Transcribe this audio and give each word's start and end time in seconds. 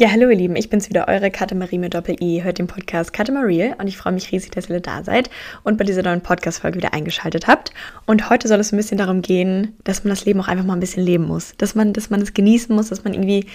Ja, 0.00 0.12
hallo 0.12 0.30
ihr 0.30 0.36
Lieben, 0.36 0.54
ich 0.54 0.70
bin's 0.70 0.88
wieder, 0.88 1.08
eure 1.08 1.28
Katemarie 1.28 1.76
mit 1.76 1.92
Doppel-I. 1.92 2.44
Hört 2.44 2.58
den 2.58 2.68
Podcast 2.68 3.12
Katemarie 3.12 3.74
und 3.78 3.88
ich 3.88 3.96
freue 3.96 4.12
mich 4.12 4.30
riesig, 4.30 4.52
dass 4.52 4.70
ihr 4.70 4.78
da 4.78 5.02
seid 5.02 5.28
und 5.64 5.76
bei 5.76 5.82
dieser 5.82 6.04
neuen 6.04 6.20
Podcast-Folge 6.20 6.76
wieder 6.76 6.94
eingeschaltet 6.94 7.48
habt. 7.48 7.72
Und 8.06 8.30
heute 8.30 8.46
soll 8.46 8.60
es 8.60 8.70
ein 8.70 8.76
bisschen 8.76 8.96
darum 8.96 9.22
gehen, 9.22 9.76
dass 9.82 10.04
man 10.04 10.10
das 10.10 10.24
Leben 10.24 10.40
auch 10.40 10.46
einfach 10.46 10.64
mal 10.64 10.74
ein 10.74 10.78
bisschen 10.78 11.02
leben 11.02 11.24
muss. 11.26 11.54
Dass 11.58 11.74
man, 11.74 11.94
dass 11.94 12.10
man 12.10 12.22
es 12.22 12.32
genießen 12.32 12.72
muss, 12.72 12.90
dass 12.90 13.02
man 13.02 13.12
irgendwie 13.12 13.46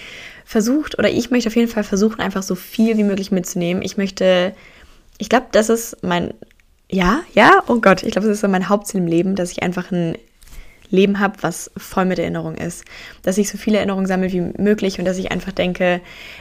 versucht, 0.44 0.98
oder 0.98 1.08
ich 1.08 1.30
möchte 1.30 1.48
auf 1.48 1.56
jeden 1.56 1.70
Fall 1.70 1.82
versuchen, 1.82 2.20
einfach 2.20 2.42
so 2.42 2.56
viel 2.56 2.98
wie 2.98 3.04
möglich 3.04 3.30
mitzunehmen. 3.32 3.82
Ich 3.82 3.96
möchte, 3.96 4.52
ich 5.16 5.30
glaube, 5.30 5.46
das 5.50 5.70
ist 5.70 5.96
mein, 6.02 6.34
ja, 6.90 7.22
ja, 7.32 7.62
oh 7.68 7.80
Gott, 7.80 8.02
ich 8.02 8.12
glaube, 8.12 8.28
das 8.28 8.34
ist 8.34 8.42
so 8.42 8.48
mein 8.48 8.68
Hauptziel 8.68 9.00
im 9.00 9.06
Leben, 9.06 9.34
dass 9.34 9.50
ich 9.50 9.62
einfach 9.62 9.90
ein 9.90 10.18
Leben 10.90 11.20
habe, 11.20 11.42
was 11.42 11.70
voll 11.76 12.04
mit 12.04 12.18
Erinnerung 12.18 12.54
ist. 12.54 12.84
Dass 13.22 13.38
ich 13.38 13.48
so 13.48 13.58
viele 13.58 13.78
Erinnerungen 13.78 14.06
sammle 14.06 14.32
wie 14.32 14.40
möglich 14.40 14.98
und 14.98 15.04
dass 15.04 15.18
ich 15.18 15.32
einfach 15.32 15.52
denke, 15.52 16.00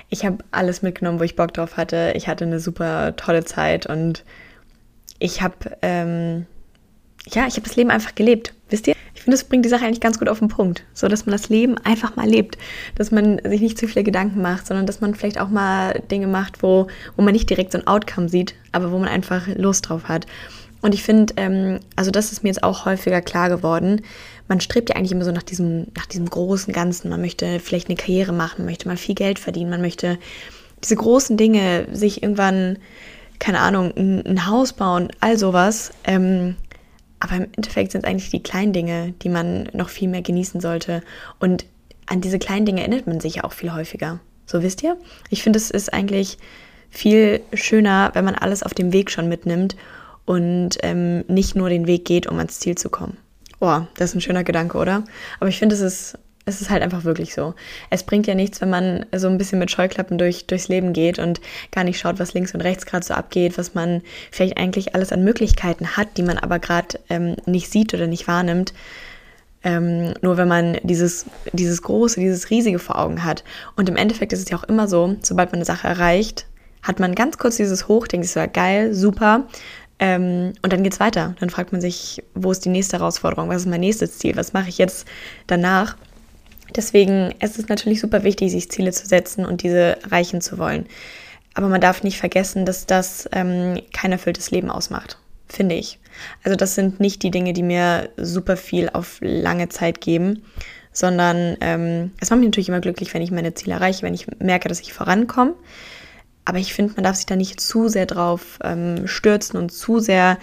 ich 0.09 0.25
habe 0.25 0.37
alles 0.51 0.81
mitgenommen, 0.81 1.19
wo 1.19 1.23
ich 1.23 1.35
Bock 1.35 1.53
drauf 1.53 1.77
hatte. 1.77 2.13
Ich 2.15 2.27
hatte 2.27 2.45
eine 2.45 2.59
super 2.59 3.15
tolle 3.15 3.45
Zeit 3.45 3.85
und 3.85 4.23
ich 5.19 5.41
habe, 5.41 5.55
ähm, 5.81 6.45
ja, 7.31 7.47
ich 7.47 7.53
habe 7.53 7.67
das 7.67 7.75
Leben 7.75 7.89
einfach 7.89 8.15
gelebt. 8.15 8.53
Wisst 8.69 8.87
ihr? 8.87 8.95
Ich 9.15 9.21
finde, 9.21 9.37
das 9.37 9.45
bringt 9.45 9.63
die 9.63 9.69
Sache 9.69 9.85
eigentlich 9.85 10.01
ganz 10.01 10.19
gut 10.19 10.27
auf 10.27 10.39
den 10.39 10.47
Punkt. 10.47 10.83
So, 10.93 11.07
dass 11.07 11.25
man 11.25 11.31
das 11.31 11.47
Leben 11.49 11.77
einfach 11.77 12.15
mal 12.15 12.27
lebt. 12.27 12.57
Dass 12.95 13.11
man 13.11 13.39
sich 13.43 13.61
nicht 13.61 13.77
zu 13.77 13.87
viele 13.87 14.03
Gedanken 14.03 14.41
macht, 14.41 14.67
sondern 14.67 14.85
dass 14.85 14.99
man 14.99 15.15
vielleicht 15.15 15.39
auch 15.39 15.49
mal 15.49 16.01
Dinge 16.11 16.27
macht, 16.27 16.63
wo, 16.63 16.87
wo 17.15 17.21
man 17.21 17.33
nicht 17.33 17.49
direkt 17.49 17.71
so 17.71 17.77
ein 17.77 17.87
Outcome 17.87 18.27
sieht, 18.27 18.55
aber 18.71 18.91
wo 18.91 18.97
man 18.97 19.07
einfach 19.07 19.47
Lust 19.55 19.87
drauf 19.87 20.09
hat. 20.09 20.25
Und 20.83 20.93
ich 20.93 21.01
finde, 21.01 21.33
ähm, 21.37 21.79
also 21.95 22.11
das 22.11 22.33
ist 22.33 22.43
mir 22.43 22.49
jetzt 22.49 22.61
auch 22.61 22.83
häufiger 22.83 23.21
klar 23.21 23.47
geworden. 23.47 24.01
Man 24.49 24.59
strebt 24.59 24.89
ja 24.89 24.97
eigentlich 24.97 25.13
immer 25.13 25.23
so 25.23 25.31
nach 25.31 25.41
diesem, 25.41 25.87
nach 25.95 26.05
diesem 26.05 26.29
großen 26.29 26.73
Ganzen. 26.73 27.09
Man 27.09 27.21
möchte 27.21 27.61
vielleicht 27.61 27.87
eine 27.87 27.95
Karriere 27.95 28.33
machen, 28.33 28.59
man 28.59 28.65
möchte 28.65 28.89
mal 28.89 28.97
viel 28.97 29.15
Geld 29.15 29.39
verdienen, 29.39 29.69
man 29.69 29.79
möchte 29.79 30.19
diese 30.83 30.97
großen 30.97 31.37
Dinge, 31.37 31.87
sich 31.93 32.21
irgendwann, 32.21 32.79
keine 33.39 33.61
Ahnung, 33.61 33.93
ein, 33.95 34.25
ein 34.25 34.45
Haus 34.45 34.73
bauen, 34.73 35.07
all 35.21 35.37
sowas. 35.37 35.93
Ähm, 36.03 36.57
aber 37.21 37.37
im 37.37 37.47
Endeffekt 37.55 37.93
sind 37.93 38.03
es 38.03 38.09
eigentlich 38.09 38.31
die 38.31 38.43
kleinen 38.43 38.73
Dinge, 38.73 39.13
die 39.21 39.29
man 39.29 39.69
noch 39.71 39.87
viel 39.87 40.09
mehr 40.09 40.21
genießen 40.21 40.59
sollte. 40.59 41.01
Und 41.39 41.63
an 42.07 42.19
diese 42.19 42.39
kleinen 42.39 42.65
Dinge 42.65 42.81
erinnert 42.81 43.07
man 43.07 43.21
sich 43.21 43.35
ja 43.35 43.45
auch 43.45 43.53
viel 43.53 43.73
häufiger. 43.73 44.19
So 44.45 44.61
wisst 44.61 44.83
ihr? 44.83 44.97
Ich 45.29 45.43
finde, 45.43 45.55
es 45.55 45.71
ist 45.71 45.93
eigentlich 45.93 46.37
viel 46.89 47.39
schöner, 47.53 48.11
wenn 48.15 48.25
man 48.25 48.35
alles 48.35 48.63
auf 48.63 48.73
dem 48.73 48.91
Weg 48.91 49.11
schon 49.11 49.29
mitnimmt 49.29 49.77
und 50.25 50.77
ähm, 50.81 51.25
nicht 51.27 51.55
nur 51.55 51.69
den 51.69 51.87
Weg 51.87 52.05
geht, 52.05 52.27
um 52.27 52.37
ans 52.37 52.59
Ziel 52.59 52.75
zu 52.75 52.89
kommen. 52.89 53.17
Oh, 53.59 53.81
das 53.95 54.09
ist 54.09 54.15
ein 54.15 54.21
schöner 54.21 54.43
Gedanke, 54.43 54.77
oder? 54.77 55.03
Aber 55.39 55.49
ich 55.49 55.59
finde, 55.59 55.75
es 55.75 55.81
ist, 55.81 56.17
es 56.45 56.61
ist 56.61 56.69
halt 56.69 56.83
einfach 56.83 57.05
wirklich 57.05 57.33
so. 57.33 57.53
Es 57.89 58.03
bringt 58.03 58.27
ja 58.27 58.35
nichts, 58.35 58.59
wenn 58.59 58.69
man 58.69 59.05
so 59.15 59.27
ein 59.27 59.37
bisschen 59.37 59.59
mit 59.59 59.71
Scheuklappen 59.71 60.17
durch, 60.17 60.47
durchs 60.47 60.67
Leben 60.67 60.91
geht 60.93 61.19
und 61.19 61.39
gar 61.71 61.83
nicht 61.83 61.99
schaut, 61.99 62.19
was 62.19 62.33
links 62.33 62.53
und 62.53 62.61
rechts 62.61 62.85
gerade 62.85 63.05
so 63.05 63.13
abgeht, 63.13 63.57
was 63.57 63.73
man 63.73 64.01
vielleicht 64.31 64.57
eigentlich 64.57 64.95
alles 64.95 65.11
an 65.11 65.23
Möglichkeiten 65.23 65.95
hat, 65.95 66.17
die 66.17 66.23
man 66.23 66.37
aber 66.37 66.59
gerade 66.59 66.99
ähm, 67.09 67.35
nicht 67.45 67.71
sieht 67.71 67.93
oder 67.93 68.07
nicht 68.07 68.27
wahrnimmt. 68.27 68.73
Ähm, 69.65 70.13
nur 70.21 70.35
wenn 70.35 70.49
man 70.49 70.77
dieses, 70.83 71.25
dieses 71.53 71.81
große, 71.81 72.19
dieses 72.19 72.49
riesige 72.49 72.79
vor 72.79 72.99
Augen 72.99 73.23
hat. 73.23 73.45
Und 73.77 73.87
im 73.87 73.95
Endeffekt 73.95 74.33
ist 74.33 74.41
es 74.41 74.49
ja 74.49 74.57
auch 74.57 74.65
immer 74.65 74.89
so, 74.89 75.15
sobald 75.21 75.51
man 75.51 75.59
eine 75.59 75.65
Sache 75.65 75.87
erreicht, 75.87 76.47
hat 76.81 76.99
man 76.99 77.15
ganz 77.15 77.37
kurz 77.37 77.55
dieses 77.55 77.87
Hoch, 77.87 78.07
denkt 78.07 78.25
sich 78.25 78.33
so, 78.33 78.45
geil, 78.51 78.93
super, 78.93 79.47
ähm, 79.99 80.53
und 80.61 80.73
dann 80.73 80.83
geht 80.83 80.93
es 80.93 80.99
weiter. 80.99 81.35
Dann 81.39 81.49
fragt 81.49 81.71
man 81.71 81.81
sich, 81.81 82.23
wo 82.33 82.51
ist 82.51 82.65
die 82.65 82.69
nächste 82.69 82.97
Herausforderung? 82.97 83.49
Was 83.49 83.61
ist 83.61 83.67
mein 83.67 83.81
nächstes 83.81 84.17
Ziel? 84.17 84.35
Was 84.35 84.53
mache 84.53 84.69
ich 84.69 84.77
jetzt 84.77 85.07
danach? 85.47 85.95
Deswegen 86.75 87.33
ist 87.39 87.59
es 87.59 87.67
natürlich 87.67 88.01
super 88.01 88.23
wichtig, 88.23 88.51
sich 88.51 88.71
Ziele 88.71 88.91
zu 88.91 89.05
setzen 89.05 89.45
und 89.45 89.61
diese 89.61 90.01
erreichen 90.03 90.41
zu 90.41 90.57
wollen. 90.57 90.87
Aber 91.53 91.67
man 91.67 91.81
darf 91.81 92.03
nicht 92.03 92.17
vergessen, 92.17 92.65
dass 92.65 92.87
das 92.87 93.29
ähm, 93.31 93.79
kein 93.93 94.11
erfülltes 94.11 94.49
Leben 94.49 94.71
ausmacht, 94.71 95.19
finde 95.47 95.75
ich. 95.75 95.99
Also 96.43 96.55
das 96.55 96.73
sind 96.73 96.99
nicht 96.99 97.21
die 97.21 97.31
Dinge, 97.31 97.53
die 97.53 97.63
mir 97.63 98.09
super 98.17 98.57
viel 98.57 98.89
auf 98.89 99.19
lange 99.21 99.69
Zeit 99.69 100.01
geben, 100.01 100.43
sondern 100.91 101.57
ähm, 101.61 102.11
es 102.19 102.29
macht 102.29 102.39
mich 102.39 102.47
natürlich 102.47 102.69
immer 102.69 102.81
glücklich, 102.81 103.13
wenn 103.13 103.21
ich 103.21 103.31
meine 103.31 103.53
Ziele 103.53 103.75
erreiche, 103.75 104.01
wenn 104.01 104.13
ich 104.13 104.27
merke, 104.39 104.67
dass 104.67 104.79
ich 104.79 104.93
vorankomme. 104.93 105.53
Aber 106.45 106.57
ich 106.57 106.73
finde, 106.73 106.93
man 106.95 107.03
darf 107.03 107.15
sich 107.15 107.25
da 107.25 107.35
nicht 107.35 107.59
zu 107.59 107.87
sehr 107.87 108.05
drauf 108.05 108.59
ähm, 108.63 109.07
stürzen 109.07 109.57
und 109.57 109.71
zu 109.71 109.99
sehr 109.99 110.37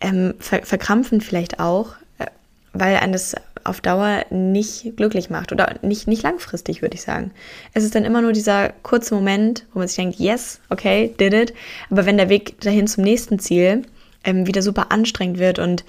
ähm, 0.00 0.34
ver 0.38 0.62
verkrampfen 0.62 1.20
vielleicht 1.20 1.60
auch, 1.60 1.94
äh, 2.18 2.26
weil 2.72 2.96
einen 2.96 3.12
das 3.12 3.34
auf 3.64 3.80
Dauer 3.80 4.24
nicht 4.30 4.96
glücklich 4.96 5.30
macht 5.30 5.50
oder 5.50 5.76
nicht, 5.82 6.06
nicht 6.06 6.22
langfristig, 6.22 6.82
würde 6.82 6.94
ich 6.94 7.02
sagen. 7.02 7.30
Es 7.72 7.82
ist 7.82 7.94
dann 7.94 8.04
immer 8.04 8.20
nur 8.20 8.32
dieser 8.32 8.70
kurze 8.82 9.14
Moment, 9.14 9.64
wo 9.72 9.78
man 9.78 9.88
sich 9.88 9.96
denkt, 9.96 10.18
yes, 10.18 10.60
okay, 10.68 11.14
did 11.18 11.32
it. 11.32 11.54
Aber 11.90 12.04
wenn 12.04 12.18
der 12.18 12.28
Weg 12.28 12.60
dahin 12.60 12.86
zum 12.86 13.04
nächsten 13.04 13.38
Ziel 13.38 13.82
ähm, 14.22 14.46
wieder 14.46 14.62
super 14.62 14.92
anstrengend 14.92 15.38
wird 15.38 15.58
und 15.58 15.84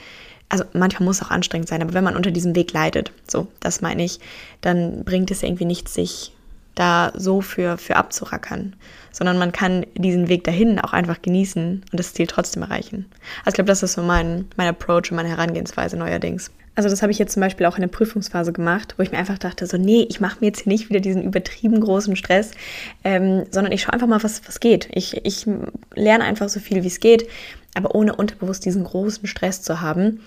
also 0.48 0.64
manchmal 0.74 1.06
muss 1.06 1.18
es 1.18 1.24
auch 1.24 1.32
anstrengend 1.32 1.68
sein, 1.68 1.82
aber 1.82 1.94
wenn 1.94 2.04
man 2.04 2.16
unter 2.16 2.32
diesem 2.32 2.56
Weg 2.56 2.72
leidet, 2.72 3.12
so, 3.28 3.48
das 3.60 3.82
meine 3.82 4.06
ich, 4.06 4.20
dann 4.62 5.04
bringt 5.04 5.32
es 5.32 5.44
irgendwie 5.44 5.66
nichts, 5.66 5.96
sich 5.96 6.32
da 6.76 7.12
so 7.16 7.42
für, 7.42 7.78
für 7.78 7.96
abzurackern, 7.96 8.76
sondern 9.12 9.38
man 9.38 9.52
kann 9.52 9.86
diesen 9.96 10.28
Weg 10.28 10.44
dahin 10.44 10.80
auch 10.80 10.94
einfach 10.94 11.22
genießen 11.22 11.86
und 11.92 12.00
das 12.00 12.14
Ziel 12.14 12.28
trotzdem 12.28 12.64
erreichen. 12.64 13.06
Also 13.40 13.50
ich 13.50 13.56
glaube, 13.56 13.68
das 13.70 13.82
ist 13.82 13.94
so 13.94 14.04
mein, 14.04 14.46
mein 14.58 14.68
Approach 14.68 15.10
und 15.10 15.16
meine 15.16 15.30
Herangehensweise 15.30 15.98
neuerdings. 15.98 16.52
Also 16.76 16.90
das 16.90 17.02
habe 17.02 17.12
ich 17.12 17.20
jetzt 17.20 17.34
zum 17.34 17.42
Beispiel 17.42 17.66
auch 17.66 17.78
in 17.78 17.82
der 17.82 17.88
Prüfungsphase 17.88 18.52
gemacht, 18.52 18.96
wo 18.98 19.04
ich 19.04 19.12
mir 19.12 19.18
einfach 19.18 19.38
dachte, 19.38 19.66
so 19.66 19.78
nee, 19.78 20.06
ich 20.10 20.20
mache 20.20 20.38
mir 20.42 20.48
jetzt 20.48 20.64
hier 20.64 20.74
nicht 20.74 20.90
wieder 20.90 21.00
diesen 21.00 21.24
übertrieben 21.24 21.80
großen 21.80 22.18
Stress, 22.18 22.52
ähm, 23.06 23.46
sondern 23.50 23.72
ich 23.72 23.82
schaue 23.82 23.94
einfach 23.94 24.08
mal, 24.08 24.22
was, 24.22 24.46
was 24.46 24.60
geht. 24.60 24.90
Ich, 24.92 25.26
ich 25.26 25.48
lerne 25.94 26.26
einfach 26.26 26.50
so 26.50 26.60
viel, 26.60 26.84
wie 26.84 26.88
es 26.88 27.00
geht, 27.00 27.30
aber 27.76 27.96
ohne 27.96 28.16
unterbewusst 28.16 28.66
diesen 28.66 28.84
großen 28.84 29.26
Stress 29.26 29.62
zu 29.62 29.80
haben, 29.80 30.20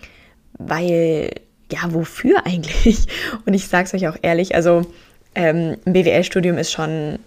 weil, 0.54 1.32
ja, 1.70 1.81
wofür 1.92 2.38
eigentlich? 2.47 3.06
Und 3.44 3.53
ich 3.53 3.69
sage 3.69 3.84
es 3.84 3.94
euch 3.94 4.08
auch 4.08 4.16
ehrlich, 4.22 4.54
also 4.54 4.87
ähm, 5.34 5.76
ein 5.84 5.92
BWL-Studium 5.92 6.58
ist 6.58 6.72
schon, 6.72 7.18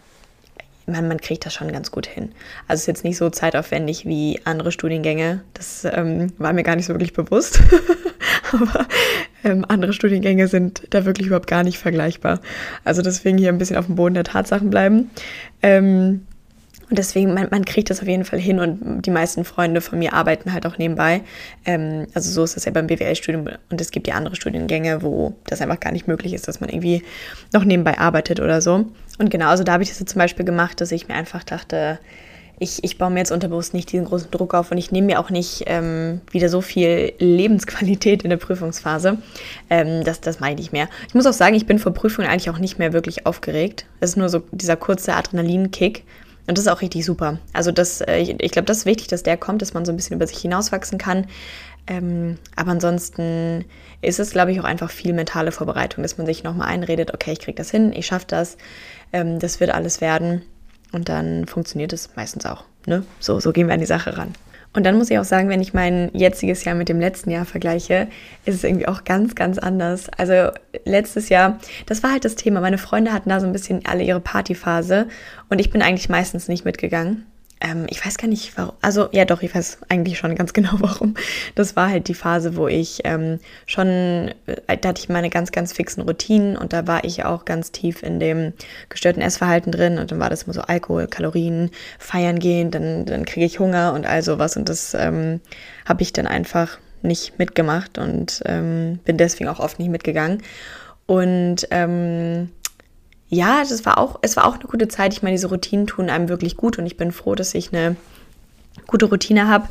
man, 0.85 1.07
man 1.07 1.19
kriegt 1.19 1.45
das 1.45 1.53
schon 1.53 1.71
ganz 1.71 1.91
gut 1.91 2.07
hin. 2.07 2.31
Also 2.67 2.79
es 2.79 2.81
ist 2.81 2.87
jetzt 2.87 3.03
nicht 3.03 3.17
so 3.17 3.29
zeitaufwendig 3.29 4.05
wie 4.05 4.39
andere 4.43 4.71
Studiengänge. 4.71 5.41
Das 5.53 5.85
ähm, 5.85 6.33
war 6.37 6.53
mir 6.53 6.63
gar 6.63 6.75
nicht 6.75 6.85
so 6.85 6.93
wirklich 6.93 7.13
bewusst. 7.13 7.61
Aber 8.51 8.87
ähm, 9.43 9.65
andere 9.67 9.93
Studiengänge 9.93 10.47
sind 10.47 10.83
da 10.89 11.05
wirklich 11.05 11.27
überhaupt 11.27 11.47
gar 11.47 11.63
nicht 11.63 11.77
vergleichbar. 11.77 12.41
Also 12.83 13.01
deswegen 13.01 13.37
hier 13.37 13.49
ein 13.49 13.57
bisschen 13.57 13.77
auf 13.77 13.85
dem 13.85 13.95
Boden 13.95 14.15
der 14.15 14.23
Tatsachen 14.23 14.69
bleiben. 14.69 15.09
Ähm, 15.61 16.27
und 16.91 16.97
deswegen, 16.97 17.33
man, 17.33 17.47
man 17.49 17.63
kriegt 17.63 17.89
das 17.89 18.01
auf 18.01 18.07
jeden 18.07 18.25
Fall 18.25 18.39
hin 18.39 18.59
und 18.59 19.03
die 19.03 19.11
meisten 19.11 19.45
Freunde 19.45 19.79
von 19.79 19.97
mir 19.97 20.13
arbeiten 20.13 20.51
halt 20.51 20.65
auch 20.65 20.77
nebenbei. 20.77 21.21
Ähm, 21.65 22.05
also 22.13 22.29
so 22.29 22.43
ist 22.43 22.57
das 22.57 22.65
ja 22.65 22.71
beim 22.71 22.87
BWL-Studium 22.87 23.47
und 23.69 23.79
es 23.79 23.91
gibt 23.91 24.07
ja 24.09 24.15
andere 24.15 24.35
Studiengänge, 24.35 25.01
wo 25.01 25.33
das 25.47 25.61
einfach 25.61 25.79
gar 25.79 25.93
nicht 25.93 26.07
möglich 26.07 26.33
ist, 26.33 26.49
dass 26.49 26.59
man 26.59 26.69
irgendwie 26.69 27.01
noch 27.53 27.63
nebenbei 27.63 27.97
arbeitet 27.97 28.41
oder 28.41 28.61
so. 28.61 28.85
Und 29.17 29.29
genau, 29.29 29.47
also 29.47 29.63
da 29.63 29.71
habe 29.71 29.83
ich 29.83 29.89
das 29.89 29.99
jetzt 29.99 30.11
zum 30.11 30.19
Beispiel 30.19 30.43
gemacht, 30.43 30.81
dass 30.81 30.91
ich 30.91 31.07
mir 31.07 31.15
einfach 31.15 31.45
dachte, 31.45 31.99
ich, 32.59 32.83
ich 32.83 32.97
baue 32.97 33.09
mir 33.09 33.19
jetzt 33.19 33.31
unterbewusst 33.31 33.73
nicht 33.73 33.91
diesen 33.91 34.05
großen 34.05 34.29
Druck 34.29 34.53
auf 34.53 34.69
und 34.69 34.77
ich 34.77 34.91
nehme 34.91 35.07
mir 35.07 35.19
auch 35.19 35.29
nicht 35.29 35.63
ähm, 35.67 36.19
wieder 36.29 36.49
so 36.49 36.59
viel 36.59 37.13
Lebensqualität 37.17 38.21
in 38.23 38.29
der 38.29 38.37
Prüfungsphase. 38.37 39.17
Ähm, 39.69 40.03
das, 40.03 40.19
das 40.19 40.41
meine 40.41 40.59
ich 40.59 40.73
mehr. 40.73 40.89
Ich 41.07 41.15
muss 41.15 41.25
auch 41.25 41.33
sagen, 41.33 41.55
ich 41.55 41.65
bin 41.65 41.79
vor 41.79 41.93
Prüfungen 41.93 42.27
eigentlich 42.27 42.49
auch 42.49 42.59
nicht 42.59 42.77
mehr 42.77 42.93
wirklich 42.93 43.25
aufgeregt. 43.25 43.85
Es 44.01 44.11
ist 44.11 44.15
nur 44.17 44.27
so 44.27 44.43
dieser 44.51 44.75
kurze 44.75 45.15
Adrenalinkick. 45.15 46.03
Und 46.51 46.57
das 46.57 46.65
ist 46.65 46.71
auch 46.71 46.81
richtig 46.81 47.05
super. 47.05 47.37
Also 47.53 47.71
das, 47.71 48.01
äh, 48.01 48.17
ich, 48.17 48.35
ich 48.37 48.51
glaube, 48.51 48.65
das 48.65 48.79
ist 48.79 48.85
wichtig, 48.85 49.07
dass 49.07 49.23
der 49.23 49.37
kommt, 49.37 49.61
dass 49.61 49.73
man 49.73 49.85
so 49.85 49.93
ein 49.93 49.95
bisschen 49.95 50.17
über 50.17 50.27
sich 50.27 50.39
hinauswachsen 50.39 50.97
kann. 50.97 51.27
Ähm, 51.87 52.39
aber 52.57 52.71
ansonsten 52.71 53.63
ist 54.01 54.19
es, 54.19 54.31
glaube 54.31 54.51
ich, 54.51 54.59
auch 54.59 54.65
einfach 54.65 54.91
viel 54.91 55.13
mentale 55.13 55.53
Vorbereitung, 55.53 56.03
dass 56.03 56.17
man 56.17 56.27
sich 56.27 56.43
nochmal 56.43 56.67
einredet, 56.67 57.13
okay, 57.13 57.31
ich 57.31 57.39
kriege 57.39 57.55
das 57.55 57.71
hin, 57.71 57.93
ich 57.93 58.07
schaffe 58.07 58.25
das, 58.27 58.57
ähm, 59.13 59.39
das 59.39 59.61
wird 59.61 59.71
alles 59.71 60.01
werden. 60.01 60.41
Und 60.91 61.07
dann 61.07 61.47
funktioniert 61.47 61.93
es 61.93 62.09
meistens 62.17 62.45
auch. 62.45 62.65
Ne? 62.85 63.05
So, 63.21 63.39
so 63.39 63.53
gehen 63.53 63.67
wir 63.67 63.73
an 63.73 63.79
die 63.79 63.85
Sache 63.85 64.17
ran. 64.17 64.33
Und 64.73 64.85
dann 64.85 64.97
muss 64.97 65.11
ich 65.11 65.19
auch 65.19 65.25
sagen, 65.25 65.49
wenn 65.49 65.61
ich 65.61 65.73
mein 65.73 66.09
jetziges 66.13 66.63
Jahr 66.63 66.75
mit 66.75 66.87
dem 66.87 66.99
letzten 66.99 67.29
Jahr 67.29 67.45
vergleiche, 67.45 68.07
ist 68.45 68.55
es 68.55 68.63
irgendwie 68.63 68.87
auch 68.87 69.03
ganz, 69.03 69.35
ganz 69.35 69.57
anders. 69.57 70.09
Also 70.17 70.51
letztes 70.85 71.27
Jahr, 71.27 71.59
das 71.87 72.03
war 72.03 72.11
halt 72.11 72.23
das 72.23 72.35
Thema. 72.35 72.61
Meine 72.61 72.77
Freunde 72.77 73.11
hatten 73.11 73.29
da 73.29 73.41
so 73.41 73.47
ein 73.47 73.53
bisschen 73.53 73.85
alle 73.85 74.03
ihre 74.03 74.21
Partyphase 74.21 75.07
und 75.49 75.59
ich 75.59 75.71
bin 75.71 75.81
eigentlich 75.81 76.07
meistens 76.07 76.47
nicht 76.47 76.63
mitgegangen. 76.63 77.25
Ähm, 77.61 77.85
ich 77.89 78.03
weiß 78.05 78.17
gar 78.17 78.27
nicht, 78.27 78.57
warum. 78.57 78.73
Also, 78.81 79.07
ja, 79.11 79.23
doch, 79.25 79.41
ich 79.41 79.53
weiß 79.53 79.77
eigentlich 79.89 80.17
schon 80.17 80.35
ganz 80.35 80.53
genau 80.53 80.73
warum. 80.79 81.13
Das 81.55 81.75
war 81.75 81.89
halt 81.89 82.07
die 82.07 82.13
Phase, 82.13 82.55
wo 82.55 82.67
ich 82.67 83.01
ähm, 83.03 83.39
schon, 83.67 84.31
äh, 84.47 84.77
da 84.77 84.89
hatte 84.89 85.01
ich 85.01 85.09
meine 85.09 85.29
ganz, 85.29 85.51
ganz 85.51 85.71
fixen 85.71 86.01
Routinen 86.01 86.57
und 86.57 86.73
da 86.73 86.87
war 86.87 87.03
ich 87.03 87.23
auch 87.23 87.45
ganz 87.45 87.71
tief 87.71 88.03
in 88.03 88.19
dem 88.19 88.53
gestörten 88.89 89.21
Essverhalten 89.21 89.71
drin 89.71 89.99
und 89.99 90.11
dann 90.11 90.19
war 90.19 90.29
das 90.29 90.43
immer 90.43 90.53
so 90.53 90.61
Alkohol, 90.61 91.07
Kalorien, 91.07 91.69
feiern 91.99 92.39
gehen, 92.39 92.71
dann, 92.71 93.05
dann 93.05 93.25
kriege 93.25 93.45
ich 93.45 93.59
Hunger 93.59 93.93
und 93.93 94.05
all 94.05 94.23
sowas 94.23 94.57
und 94.57 94.67
das 94.67 94.93
ähm, 94.93 95.39
habe 95.85 96.01
ich 96.01 96.13
dann 96.13 96.27
einfach 96.27 96.79
nicht 97.03 97.39
mitgemacht 97.39 97.97
und 97.97 98.41
ähm, 98.45 98.99
bin 99.05 99.17
deswegen 99.17 99.49
auch 99.49 99.59
oft 99.59 99.79
nicht 99.79 99.89
mitgegangen. 99.89 100.43
Und 101.07 101.67
ähm, 101.71 102.49
ja, 103.31 103.61
das 103.61 103.85
war 103.85 103.97
auch, 103.97 104.19
es 104.21 104.35
war 104.35 104.45
auch 104.45 104.55
eine 104.55 104.65
gute 104.65 104.89
Zeit. 104.89 105.13
Ich 105.13 105.23
meine, 105.23 105.35
diese 105.35 105.47
Routinen 105.47 105.87
tun 105.87 106.09
einem 106.09 106.27
wirklich 106.27 106.57
gut 106.57 106.77
und 106.77 106.85
ich 106.85 106.97
bin 106.97 107.13
froh, 107.13 107.33
dass 107.33 107.55
ich 107.55 107.73
eine 107.73 107.95
gute 108.87 109.05
Routine 109.05 109.47
habe. 109.47 109.69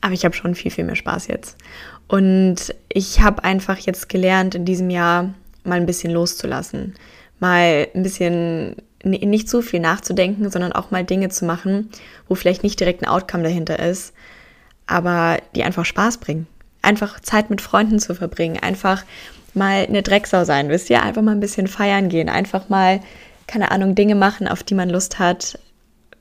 Aber 0.00 0.14
ich 0.14 0.24
habe 0.24 0.34
schon 0.34 0.54
viel, 0.54 0.70
viel 0.70 0.84
mehr 0.84 0.94
Spaß 0.94 1.26
jetzt. 1.26 1.58
Und 2.06 2.72
ich 2.88 3.20
habe 3.20 3.42
einfach 3.42 3.78
jetzt 3.78 4.08
gelernt, 4.08 4.54
in 4.54 4.64
diesem 4.64 4.90
Jahr 4.90 5.34
mal 5.64 5.74
ein 5.74 5.86
bisschen 5.86 6.12
loszulassen. 6.12 6.94
Mal 7.40 7.88
ein 7.94 8.02
bisschen 8.04 8.76
nicht 9.02 9.48
zu 9.48 9.60
viel 9.60 9.80
nachzudenken, 9.80 10.48
sondern 10.50 10.72
auch 10.72 10.92
mal 10.92 11.04
Dinge 11.04 11.30
zu 11.30 11.44
machen, 11.44 11.90
wo 12.28 12.36
vielleicht 12.36 12.62
nicht 12.62 12.78
direkt 12.78 13.02
ein 13.02 13.08
Outcome 13.08 13.42
dahinter 13.42 13.80
ist, 13.80 14.12
aber 14.86 15.38
die 15.56 15.64
einfach 15.64 15.84
Spaß 15.84 16.18
bringen. 16.18 16.46
Einfach 16.82 17.18
Zeit 17.20 17.50
mit 17.50 17.60
Freunden 17.60 17.98
zu 17.98 18.14
verbringen, 18.14 18.58
einfach 18.60 19.04
mal 19.56 19.86
eine 19.86 20.02
Drecksau 20.02 20.44
sein, 20.44 20.68
wisst 20.68 20.90
ihr? 20.90 21.02
Einfach 21.02 21.22
mal 21.22 21.32
ein 21.32 21.40
bisschen 21.40 21.66
feiern 21.66 22.08
gehen, 22.08 22.28
einfach 22.28 22.68
mal, 22.68 23.00
keine 23.46 23.70
Ahnung, 23.70 23.94
Dinge 23.94 24.14
machen, 24.14 24.48
auf 24.48 24.62
die 24.62 24.74
man 24.74 24.90
Lust 24.90 25.18
hat 25.18 25.58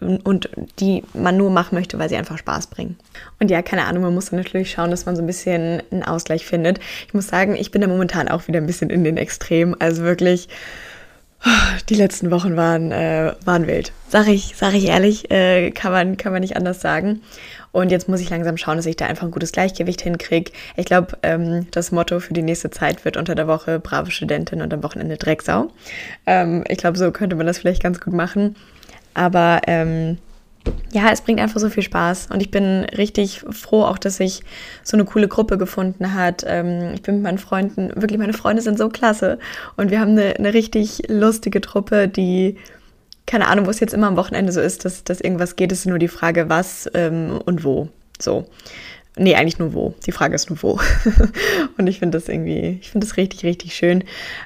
und 0.01 0.49
die 0.79 1.03
man 1.13 1.37
nur 1.37 1.49
machen 1.49 1.75
möchte, 1.75 1.99
weil 1.99 2.09
sie 2.09 2.15
einfach 2.15 2.37
Spaß 2.37 2.67
bringen. 2.67 2.97
Und 3.39 3.51
ja, 3.51 3.61
keine 3.61 3.85
Ahnung, 3.85 4.03
man 4.03 4.13
muss 4.13 4.29
dann 4.29 4.39
natürlich 4.39 4.71
schauen, 4.71 4.91
dass 4.91 5.05
man 5.05 5.15
so 5.15 5.21
ein 5.21 5.27
bisschen 5.27 5.83
einen 5.91 6.03
Ausgleich 6.03 6.45
findet. 6.45 6.79
Ich 7.07 7.13
muss 7.13 7.27
sagen, 7.27 7.55
ich 7.55 7.71
bin 7.71 7.81
da 7.81 7.87
momentan 7.87 8.29
auch 8.29 8.47
wieder 8.47 8.59
ein 8.59 8.65
bisschen 8.65 8.89
in 8.89 9.03
den 9.03 9.17
Extremen. 9.17 9.75
Also 9.79 10.03
wirklich, 10.03 10.47
die 11.89 11.95
letzten 11.95 12.31
Wochen 12.31 12.55
waren, 12.55 12.91
äh, 12.91 13.33
waren 13.43 13.67
wild. 13.67 13.91
Sag 14.07 14.27
ich, 14.27 14.55
sag 14.55 14.73
ich 14.73 14.87
ehrlich, 14.87 15.31
äh, 15.31 15.71
kann, 15.71 15.91
man, 15.91 16.17
kann 16.17 16.31
man 16.31 16.41
nicht 16.41 16.57
anders 16.57 16.81
sagen. 16.81 17.21
Und 17.71 17.91
jetzt 17.91 18.09
muss 18.09 18.19
ich 18.19 18.29
langsam 18.29 18.57
schauen, 18.57 18.77
dass 18.77 18.85
ich 18.85 18.95
da 18.95 19.05
einfach 19.05 19.25
ein 19.25 19.31
gutes 19.31 19.51
Gleichgewicht 19.51 20.01
hinkriege. 20.01 20.51
Ich 20.75 20.85
glaube, 20.85 21.17
ähm, 21.23 21.67
das 21.71 21.91
Motto 21.91 22.19
für 22.19 22.33
die 22.33 22.41
nächste 22.41 22.71
Zeit 22.71 23.05
wird 23.05 23.17
unter 23.17 23.35
der 23.35 23.47
Woche 23.47 23.79
brave 23.79 24.11
Studentin 24.11 24.61
und 24.61 24.73
am 24.73 24.83
Wochenende 24.83 25.17
Drecksau. 25.17 25.69
Ähm, 26.25 26.63
ich 26.67 26.77
glaube, 26.77 26.97
so 26.97 27.11
könnte 27.11 27.35
man 27.35 27.45
das 27.45 27.59
vielleicht 27.59 27.83
ganz 27.83 27.99
gut 27.99 28.13
machen. 28.13 28.55
Aber 29.13 29.61
ähm, 29.67 30.17
ja, 30.91 31.09
es 31.11 31.21
bringt 31.21 31.39
einfach 31.39 31.59
so 31.59 31.69
viel 31.69 31.83
Spaß 31.83 32.27
und 32.31 32.41
ich 32.41 32.51
bin 32.51 32.85
richtig 32.85 33.41
froh 33.49 33.83
auch, 33.83 33.97
dass 33.97 34.19
ich 34.19 34.41
so 34.83 34.97
eine 34.97 35.05
coole 35.05 35.27
Gruppe 35.27 35.57
gefunden 35.57 36.13
hat. 36.13 36.43
Ähm, 36.47 36.93
ich 36.93 37.01
bin 37.01 37.15
mit 37.15 37.23
meinen 37.23 37.37
Freunden, 37.37 37.89
wirklich 37.95 38.19
meine 38.19 38.33
Freunde 38.33 38.61
sind 38.61 38.77
so 38.77 38.89
klasse 38.89 39.39
und 39.77 39.91
wir 39.91 39.99
haben 39.99 40.11
eine, 40.11 40.35
eine 40.37 40.53
richtig 40.53 41.03
lustige 41.07 41.61
Truppe, 41.61 42.07
die 42.07 42.57
keine 43.29 43.47
Ahnung, 43.47 43.67
wo 43.67 43.69
es 43.69 43.79
jetzt 43.79 43.93
immer 43.93 44.07
am 44.07 44.17
Wochenende 44.17 44.51
so 44.51 44.59
ist, 44.59 44.85
dass, 44.85 45.03
dass 45.03 45.21
irgendwas 45.21 45.55
geht, 45.55 45.71
ist 45.71 45.85
nur 45.85 45.99
die 45.99 46.07
Frage, 46.07 46.49
was 46.49 46.89
ähm, 46.95 47.39
und 47.45 47.63
wo. 47.63 47.87
So. 48.19 48.47
Nee, 49.17 49.35
eigentlich 49.35 49.59
nur 49.59 49.73
wo. 49.73 49.93
Die 50.07 50.11
Frage 50.11 50.33
ist 50.33 50.49
nur 50.49 50.63
wo. 50.63 50.79
und 51.77 51.85
ich 51.85 51.99
finde 51.99 52.17
das 52.17 52.27
irgendwie, 52.27 52.79
ich 52.81 52.89
finde 52.89 53.05
das 53.05 53.17
richtig, 53.17 53.45
richtig 53.45 53.75
schön. 53.75 54.03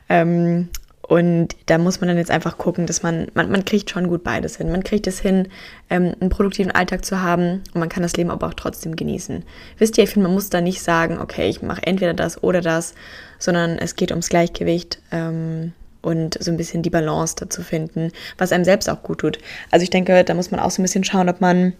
Ähm, 0.09 0.67
und 1.01 1.55
da 1.67 1.77
muss 1.77 2.01
man 2.01 2.09
dann 2.09 2.17
jetzt 2.17 2.29
einfach 2.29 2.57
gucken, 2.57 2.85
dass 2.85 3.03
man, 3.03 3.27
man, 3.33 3.49
man 3.49 3.63
kriegt 3.63 3.89
schon 3.89 4.09
gut 4.09 4.21
beides 4.21 4.57
hin. 4.57 4.69
Man 4.69 4.83
kriegt 4.83 5.07
es 5.07 5.21
hin, 5.21 5.47
ähm, 5.89 6.13
einen 6.19 6.29
produktiven 6.29 6.71
Alltag 6.71 7.05
zu 7.05 7.21
haben 7.21 7.61
und 7.73 7.79
man 7.79 7.87
kann 7.87 8.03
das 8.03 8.17
Leben 8.17 8.31
aber 8.31 8.47
auch 8.47 8.53
trotzdem 8.53 8.97
genießen. 8.97 9.43
Wisst 9.77 9.97
ihr, 9.97 10.03
ich 10.03 10.09
finde, 10.09 10.27
man 10.27 10.35
muss 10.35 10.49
da 10.49 10.59
nicht 10.59 10.81
sagen, 10.81 11.19
okay, 11.19 11.47
ich 11.47 11.61
mache 11.61 11.83
entweder 11.83 12.13
das 12.13 12.43
oder 12.43 12.59
das, 12.59 12.95
sondern 13.39 13.77
es 13.77 13.95
geht 13.95 14.11
ums 14.11 14.27
Gleichgewicht 14.27 14.99
ähm, 15.11 15.71
und 16.03 16.37
so 16.39 16.51
ein 16.51 16.57
bisschen 16.57 16.83
die 16.83 16.91
Balance 16.91 17.35
dazu 17.37 17.63
finden, 17.63 18.11
was 18.37 18.51
einem 18.51 18.65
selbst 18.65 18.89
auch 18.89 19.01
gut 19.01 19.19
tut. 19.19 19.39
Also 19.71 19.83
ich 19.83 19.89
denke, 19.89 20.23
da 20.23 20.33
muss 20.35 20.51
man 20.51 20.59
auch 20.59 20.69
so 20.69 20.81
ein 20.81 20.83
bisschen 20.83 21.03
schauen, 21.03 21.29
ob 21.29 21.41
man 21.41 21.73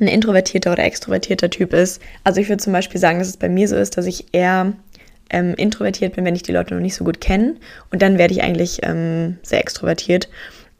ein 0.00 0.08
introvertierter 0.08 0.72
oder 0.72 0.84
extrovertierter 0.84 1.50
Typ 1.50 1.74
ist. 1.74 2.00
Also 2.24 2.40
ich 2.40 2.48
würde 2.48 2.62
zum 2.62 2.72
Beispiel 2.72 3.00
sagen, 3.00 3.18
dass 3.18 3.28
es 3.28 3.36
bei 3.36 3.48
mir 3.48 3.68
so 3.68 3.76
ist, 3.76 3.96
dass 3.96 4.06
ich 4.06 4.26
eher 4.32 4.72
ähm, 5.30 5.54
introvertiert 5.56 6.14
bin, 6.14 6.24
wenn 6.24 6.36
ich 6.36 6.42
die 6.42 6.52
Leute 6.52 6.74
noch 6.74 6.80
nicht 6.80 6.94
so 6.94 7.04
gut 7.04 7.20
kenne. 7.20 7.56
Und 7.90 8.02
dann 8.02 8.18
werde 8.18 8.34
ich 8.34 8.42
eigentlich 8.42 8.80
ähm, 8.82 9.38
sehr 9.42 9.60
extrovertiert. 9.60 10.28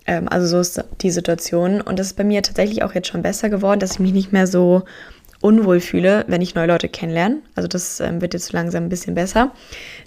Ähm, 0.06 0.28
also 0.28 0.46
so 0.46 0.60
ist 0.60 0.84
die 1.00 1.10
Situation. 1.10 1.80
Und 1.80 1.98
das 1.98 2.08
ist 2.08 2.16
bei 2.16 2.24
mir 2.24 2.42
tatsächlich 2.42 2.82
auch 2.82 2.94
jetzt 2.94 3.08
schon 3.08 3.22
besser 3.22 3.48
geworden, 3.48 3.80
dass 3.80 3.92
ich 3.92 3.98
mich 3.98 4.12
nicht 4.12 4.32
mehr 4.32 4.46
so 4.46 4.84
unwohl 5.46 5.78
fühle, 5.78 6.24
wenn 6.26 6.42
ich 6.42 6.56
neue 6.56 6.66
Leute 6.66 6.88
kennenlerne. 6.88 7.38
Also 7.54 7.68
das 7.68 8.00
ähm, 8.00 8.20
wird 8.20 8.34
jetzt 8.34 8.52
langsam 8.52 8.84
ein 8.84 8.88
bisschen 8.88 9.14
besser. 9.14 9.52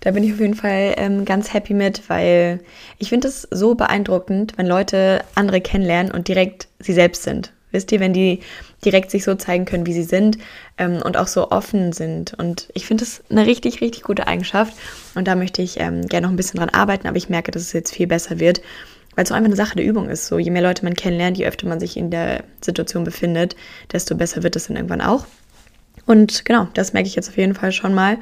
Da 0.02 0.12
bin 0.12 0.24
ich 0.24 0.34
auf 0.34 0.40
jeden 0.42 0.54
Fall 0.54 0.96
ähm, 0.98 1.24
ganz 1.24 1.54
happy 1.54 1.74
mit, 1.74 2.10
weil 2.10 2.60
ich 2.98 3.08
finde 3.08 3.30
es 3.30 3.48
so 3.50 3.74
beeindruckend, 3.74 4.58
wenn 4.58 4.68
Leute 4.68 5.24
andere 5.36 5.62
kennenlernen 5.62 6.12
und 6.12 6.28
direkt 6.28 6.68
sie 6.80 6.94
selbst 6.94 7.24
sind. 7.24 7.54
Wisst 7.72 7.92
ihr, 7.92 8.00
wenn 8.02 8.14
die 8.14 8.40
direkt 8.84 9.12
sich 9.12 9.24
so 9.24 9.36
zeigen 9.36 9.66
können, 9.66 9.86
wie 9.86 9.94
sie 9.94 10.04
sind 10.04 10.38
ähm, 10.78 11.02
und 11.04 11.18
auch 11.18 11.28
so 11.28 11.52
offen 11.52 11.94
sind. 11.94 12.34
Und 12.34 12.68
ich 12.74 12.86
finde 12.86 13.06
das 13.06 13.24
eine 13.30 13.46
richtig, 13.46 13.80
richtig 13.80 14.04
gute 14.04 14.28
Eigenschaft. 14.28 14.74
Und 15.16 15.28
da 15.28 15.36
möchte 15.36 15.62
ich 15.62 15.80
ähm, 15.80 16.08
gerne 16.08 16.26
noch 16.26 16.34
ein 16.34 16.38
bisschen 16.38 16.60
dran 16.60 16.70
arbeiten, 16.70 17.08
aber 17.08 17.18
ich 17.18 17.30
merke, 17.30 17.52
dass 17.52 17.62
es 17.62 17.74
jetzt 17.74 17.94
viel 17.94 18.08
besser 18.08 18.40
wird, 18.40 18.62
weil 19.20 19.26
es 19.26 19.34
einfach 19.34 19.48
eine 19.48 19.56
Sache 19.58 19.76
der 19.76 19.86
Übung 19.86 20.08
ist. 20.08 20.28
So, 20.28 20.40
je 20.40 20.50
mehr 20.50 20.62
Leute 20.62 20.86
man 20.86 20.94
kennenlernt, 20.94 21.38
je 21.38 21.46
öfter 21.46 21.68
man 21.68 21.82
sich 21.82 21.98
in 21.98 22.10
der 22.10 22.46
Situation 22.62 23.04
befindet, 23.04 23.54
desto 23.92 24.16
besser 24.16 24.44
wird 24.44 24.56
es 24.56 24.68
dann 24.68 24.78
irgendwann 24.78 25.02
auch. 25.02 25.26
Und 26.06 26.46
genau, 26.46 26.70
das 26.74 26.94
merke 26.94 27.10
ich 27.10 27.16
jetzt 27.16 27.28
auf 27.28 27.36
jeden 27.36 27.54
Fall 27.54 27.74
schon 27.74 27.94
mal. 27.94 28.18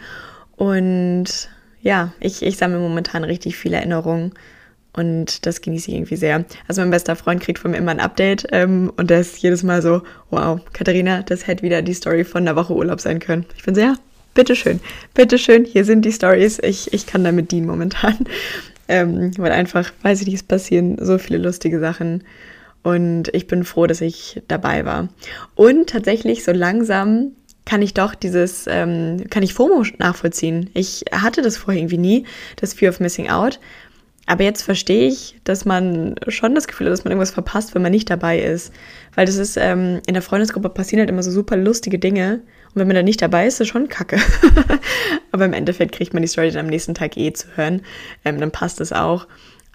Und 0.55 1.49
ja, 1.83 2.13
ich, 2.19 2.41
ich 2.41 2.57
sammle 2.57 2.79
momentan 2.79 3.23
richtig 3.23 3.57
viele 3.57 3.77
Erinnerungen 3.77 4.33
und 4.91 5.45
das 5.45 5.61
genieße 5.61 5.91
ich 5.91 5.97
irgendwie 5.97 6.15
sehr. 6.15 6.45
Also 6.67 6.81
mein 6.81 6.89
bester 6.89 7.15
Freund 7.15 7.43
kriegt 7.43 7.59
von 7.59 7.69
mir 7.69 7.77
immer 7.77 7.91
ein 7.91 7.99
Update 7.99 8.47
ähm, 8.51 8.91
und 8.97 9.11
der 9.11 9.19
ist 9.19 9.37
jedes 9.37 9.61
Mal 9.61 9.83
so, 9.83 10.01
wow, 10.31 10.59
Katharina, 10.73 11.21
das 11.21 11.45
hätte 11.45 11.61
wieder 11.61 11.83
die 11.83 11.93
Story 11.93 12.23
von 12.23 12.43
der 12.43 12.55
Woche 12.55 12.73
Urlaub 12.73 13.01
sein 13.01 13.19
können. 13.19 13.45
Ich 13.55 13.61
bin 13.61 13.75
so, 13.75 13.81
ja, 13.81 13.93
bitteschön, 14.33 14.79
bitteschön, 15.13 15.63
hier 15.63 15.85
sind 15.85 16.05
die 16.05 16.11
Stories. 16.11 16.57
Ich, 16.63 16.91
ich 16.91 17.05
kann 17.05 17.23
damit 17.23 17.51
dienen 17.51 17.67
momentan. 17.67 18.17
Ähm, 18.87 19.31
weil 19.37 19.51
einfach, 19.51 19.91
weiß 20.01 20.21
ich 20.21 20.27
nicht, 20.27 20.35
es 20.35 20.43
passieren 20.43 20.97
so 20.99 21.17
viele 21.17 21.39
lustige 21.39 21.79
Sachen. 21.79 22.23
Und 22.83 23.29
ich 23.33 23.47
bin 23.47 23.63
froh, 23.63 23.87
dass 23.87 24.01
ich 24.01 24.41
dabei 24.47 24.85
war. 24.85 25.09
Und 25.55 25.89
tatsächlich 25.89 26.43
so 26.43 26.51
langsam 26.51 27.33
kann 27.65 27.81
ich 27.81 27.93
doch 27.93 28.15
dieses, 28.15 28.65
ähm, 28.67 29.25
kann 29.29 29.43
ich 29.43 29.53
FOMO 29.53 29.83
nachvollziehen. 29.97 30.69
Ich 30.73 31.03
hatte 31.11 31.41
das 31.41 31.57
vorher 31.57 31.81
irgendwie 31.81 31.97
nie, 31.97 32.25
das 32.55 32.73
Fear 32.73 32.91
of 32.91 33.01
Missing 33.01 33.29
Out. 33.29 33.59
Aber 34.25 34.43
jetzt 34.43 34.61
verstehe 34.61 35.07
ich, 35.07 35.37
dass 35.43 35.65
man 35.65 36.15
schon 36.27 36.55
das 36.55 36.67
Gefühl 36.67 36.87
hat, 36.87 36.93
dass 36.93 37.03
man 37.03 37.11
irgendwas 37.11 37.31
verpasst, 37.31 37.75
wenn 37.75 37.81
man 37.81 37.91
nicht 37.91 38.09
dabei 38.09 38.39
ist. 38.39 38.73
Weil 39.15 39.25
das 39.25 39.35
ist, 39.35 39.57
ähm, 39.57 40.01
in 40.05 40.13
der 40.13 40.21
Freundesgruppe 40.21 40.69
passieren 40.69 40.99
halt 40.99 41.09
immer 41.09 41.23
so 41.23 41.31
super 41.31 41.57
lustige 41.57 41.99
Dinge. 41.99 42.41
Und 42.67 42.75
wenn 42.75 42.87
man 42.87 42.95
da 42.95 43.03
nicht 43.03 43.21
dabei 43.21 43.47
ist, 43.47 43.55
ist 43.55 43.59
das 43.61 43.67
schon 43.69 43.89
kacke. 43.89 44.19
Aber 45.31 45.45
im 45.45 45.53
Endeffekt 45.53 45.93
kriegt 45.95 46.13
man 46.13 46.21
die 46.21 46.27
Story 46.27 46.51
dann 46.51 46.65
am 46.65 46.69
nächsten 46.69 46.93
Tag 46.93 47.17
eh 47.17 47.33
zu 47.33 47.47
hören. 47.55 47.81
Ähm, 48.25 48.39
dann 48.39 48.51
passt 48.51 48.81
es 48.81 48.93
auch. 48.93 49.27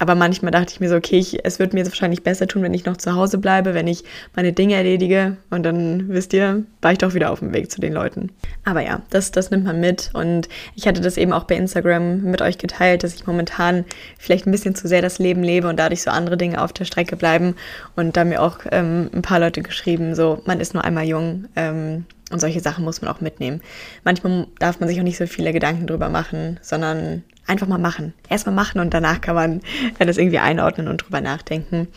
Aber 0.03 0.17
manchmal 0.17 0.51
dachte 0.51 0.73
ich 0.73 0.81
mir 0.81 0.89
so, 0.89 0.97
okay, 0.97 1.21
ich, 1.21 1.45
es 1.45 1.61
wird 1.61 1.75
mir 1.75 1.87
wahrscheinlich 1.87 2.25
besser 2.25 2.49
tun, 2.49 2.65
wenn 2.65 2.75
ich 2.75 2.85
noch 2.87 2.97
zu 2.97 3.15
Hause 3.15 3.39
bleibe, 3.39 3.73
wenn 3.73 3.87
ich 3.87 4.03
meine 4.35 4.53
Dinge 4.53 4.75
erledige. 4.75 5.37
Und 5.49 5.63
dann, 5.63 6.09
wisst 6.09 6.33
ihr, 6.33 6.65
war 6.81 6.91
ich 6.91 6.99
doch 6.99 7.15
wieder 7.15 7.31
auf 7.31 7.39
dem 7.39 7.55
Weg 7.55 7.71
zu 7.71 7.81
den 7.81 7.93
Leuten. 7.93 8.33
Aber 8.65 8.81
ja, 8.81 9.03
das, 9.11 9.31
das 9.31 9.53
nimmt 9.53 9.63
man 9.63 9.79
mit. 9.79 10.11
Und 10.13 10.49
ich 10.75 10.89
hatte 10.89 11.03
das 11.03 11.17
eben 11.17 11.33
auch 11.33 11.45
bei 11.45 11.55
Instagram 11.55 12.23
mit 12.23 12.43
euch 12.43 12.59
geteilt, 12.59 13.05
dass 13.05 13.15
ich 13.15 13.29
momentan 13.29 13.85
vielleicht 14.19 14.45
ein 14.45 14.51
bisschen 14.51 14.75
zu 14.75 14.89
sehr 14.89 15.03
das 15.03 15.21
Leben 15.21 15.45
lebe 15.45 15.69
und 15.69 15.79
dadurch 15.79 16.03
so 16.03 16.11
andere 16.11 16.37
Dinge 16.37 16.61
auf 16.61 16.73
der 16.73 16.85
Strecke 16.85 17.15
bleiben. 17.15 17.55
Und 17.95 18.17
da 18.17 18.25
mir 18.25 18.43
auch 18.43 18.59
ähm, 18.73 19.09
ein 19.15 19.23
paar 19.23 19.39
Leute 19.39 19.63
geschrieben, 19.63 20.17
so, 20.17 20.43
man 20.47 20.59
ist 20.59 20.75
nur 20.75 20.85
einmal 20.85 21.05
jung. 21.05 21.45
Ähm, 21.55 22.07
und 22.33 22.41
solche 22.41 22.59
Sachen 22.59 22.85
muss 22.85 23.03
man 23.03 23.15
auch 23.15 23.21
mitnehmen. 23.21 23.61
Manchmal 24.03 24.49
darf 24.59 24.81
man 24.81 24.89
sich 24.89 24.99
auch 24.99 25.05
nicht 25.05 25.19
so 25.19 25.29
viele 25.29 25.53
Gedanken 25.53 25.87
drüber 25.87 26.09
machen, 26.09 26.59
sondern 26.61 27.23
einfach 27.47 27.67
mal 27.67 27.79
machen. 27.79 28.15
Erstmal 28.29 28.55
machen 28.55 28.81
und 28.81 28.95
danach 28.95 29.21
kann 29.21 29.35
man 29.35 29.61
das 29.99 30.19
irgendwie 30.19 30.39
einordnen 30.39 30.89
und 30.89 30.99
drüber 30.99 31.21
nachdenken. 31.21 31.89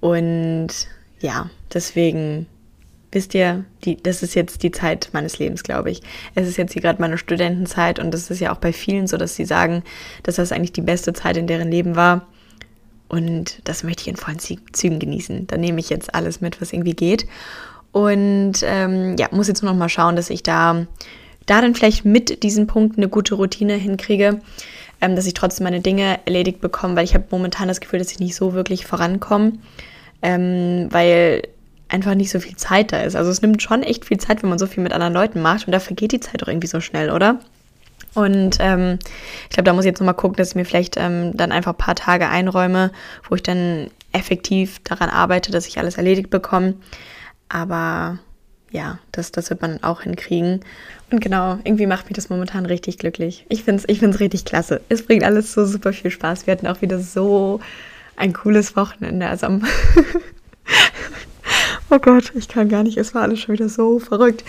Und 0.00 0.68
ja, 1.20 1.50
deswegen 1.72 2.46
wisst 3.12 3.34
ihr, 3.34 3.64
die, 3.84 3.96
das 4.02 4.22
ist 4.22 4.34
jetzt 4.34 4.62
die 4.62 4.70
Zeit 4.70 5.10
meines 5.12 5.38
Lebens, 5.38 5.62
glaube 5.62 5.90
ich. 5.90 6.00
Es 6.34 6.48
ist 6.48 6.56
jetzt 6.56 6.72
hier 6.72 6.82
gerade 6.82 7.00
meine 7.00 7.18
Studentenzeit 7.18 7.98
und 7.98 8.12
das 8.12 8.30
ist 8.30 8.40
ja 8.40 8.52
auch 8.52 8.58
bei 8.58 8.72
vielen 8.72 9.06
so, 9.06 9.16
dass 9.16 9.34
sie 9.34 9.44
sagen, 9.44 9.82
dass 10.22 10.36
das 10.36 10.52
eigentlich 10.52 10.72
die 10.72 10.80
beste 10.80 11.12
Zeit 11.12 11.36
in 11.36 11.46
deren 11.46 11.70
Leben 11.70 11.96
war. 11.96 12.26
Und 13.08 13.60
das 13.64 13.82
möchte 13.82 14.02
ich 14.02 14.08
in 14.08 14.16
vollen 14.16 14.38
Zügen 14.38 15.00
genießen. 15.00 15.48
Da 15.48 15.56
nehme 15.56 15.80
ich 15.80 15.90
jetzt 15.90 16.14
alles 16.14 16.40
mit, 16.40 16.60
was 16.60 16.72
irgendwie 16.72 16.94
geht. 16.94 17.26
Und 17.90 18.62
ähm, 18.62 19.16
ja, 19.18 19.26
muss 19.32 19.48
jetzt 19.48 19.62
nur 19.62 19.72
noch 19.72 19.78
mal 19.78 19.88
schauen, 19.88 20.14
dass 20.14 20.30
ich 20.30 20.44
da, 20.44 20.86
da 21.46 21.60
dann 21.60 21.74
vielleicht 21.74 22.04
mit 22.04 22.44
diesen 22.44 22.68
Punkten 22.68 23.00
eine 23.00 23.08
gute 23.08 23.34
Routine 23.34 23.74
hinkriege 23.74 24.40
ähm, 25.00 25.16
dass 25.16 25.26
ich 25.26 25.34
trotzdem 25.34 25.64
meine 25.64 25.80
Dinge 25.80 26.18
erledigt 26.24 26.60
bekomme, 26.60 26.96
weil 26.96 27.04
ich 27.04 27.14
habe 27.14 27.24
momentan 27.30 27.68
das 27.68 27.80
Gefühl, 27.80 27.98
dass 27.98 28.12
ich 28.12 28.20
nicht 28.20 28.34
so 28.34 28.52
wirklich 28.52 28.86
vorankomme, 28.86 29.52
ähm, 30.22 30.88
weil 30.90 31.42
einfach 31.88 32.14
nicht 32.14 32.30
so 32.30 32.40
viel 32.40 32.56
Zeit 32.56 32.92
da 32.92 33.00
ist. 33.00 33.16
Also 33.16 33.30
es 33.30 33.42
nimmt 33.42 33.62
schon 33.62 33.82
echt 33.82 34.04
viel 34.04 34.18
Zeit, 34.18 34.42
wenn 34.42 34.50
man 34.50 34.58
so 34.58 34.66
viel 34.66 34.82
mit 34.82 34.92
anderen 34.92 35.12
Leuten 35.14 35.42
macht 35.42 35.66
und 35.66 35.72
da 35.72 35.80
vergeht 35.80 36.12
die 36.12 36.20
Zeit 36.20 36.42
doch 36.42 36.48
irgendwie 36.48 36.68
so 36.68 36.80
schnell, 36.80 37.10
oder? 37.10 37.40
Und 38.14 38.56
ähm, 38.60 38.98
ich 39.44 39.50
glaube, 39.50 39.64
da 39.64 39.72
muss 39.72 39.84
ich 39.84 39.90
jetzt 39.90 40.00
nochmal 40.00 40.14
gucken, 40.14 40.36
dass 40.36 40.50
ich 40.50 40.54
mir 40.54 40.64
vielleicht 40.64 40.96
ähm, 40.96 41.36
dann 41.36 41.52
einfach 41.52 41.72
ein 41.72 41.78
paar 41.78 41.94
Tage 41.94 42.28
einräume, 42.28 42.90
wo 43.28 43.34
ich 43.34 43.42
dann 43.42 43.88
effektiv 44.12 44.80
daran 44.82 45.10
arbeite, 45.10 45.52
dass 45.52 45.66
ich 45.66 45.78
alles 45.78 45.96
erledigt 45.96 46.30
bekomme. 46.30 46.74
Aber 47.48 48.18
ja, 48.70 48.98
das, 49.12 49.32
das 49.32 49.50
wird 49.50 49.62
man 49.62 49.82
auch 49.82 50.02
hinkriegen. 50.02 50.60
Und 51.10 51.20
genau, 51.20 51.58
irgendwie 51.64 51.86
macht 51.86 52.06
mich 52.06 52.14
das 52.14 52.28
momentan 52.30 52.66
richtig 52.66 52.98
glücklich. 52.98 53.44
Ich 53.48 53.64
finde 53.64 53.82
es 53.82 53.88
ich 53.88 53.98
find's 53.98 54.20
richtig 54.20 54.44
klasse. 54.44 54.80
Es 54.88 55.04
bringt 55.04 55.24
alles 55.24 55.52
so 55.52 55.64
super 55.64 55.92
viel 55.92 56.10
Spaß. 56.10 56.46
Wir 56.46 56.52
hatten 56.52 56.68
auch 56.68 56.80
wieder 56.80 57.00
so 57.00 57.60
ein 58.16 58.32
cooles 58.32 58.76
Wochenende. 58.76 59.26
Also 59.26 59.48
oh 61.90 61.98
Gott, 61.98 62.32
ich 62.36 62.48
kann 62.48 62.68
gar 62.68 62.84
nicht, 62.84 62.96
es 62.96 63.14
war 63.14 63.22
alles 63.22 63.40
schon 63.40 63.54
wieder 63.54 63.68
so 63.68 63.98
verrückt. 63.98 64.44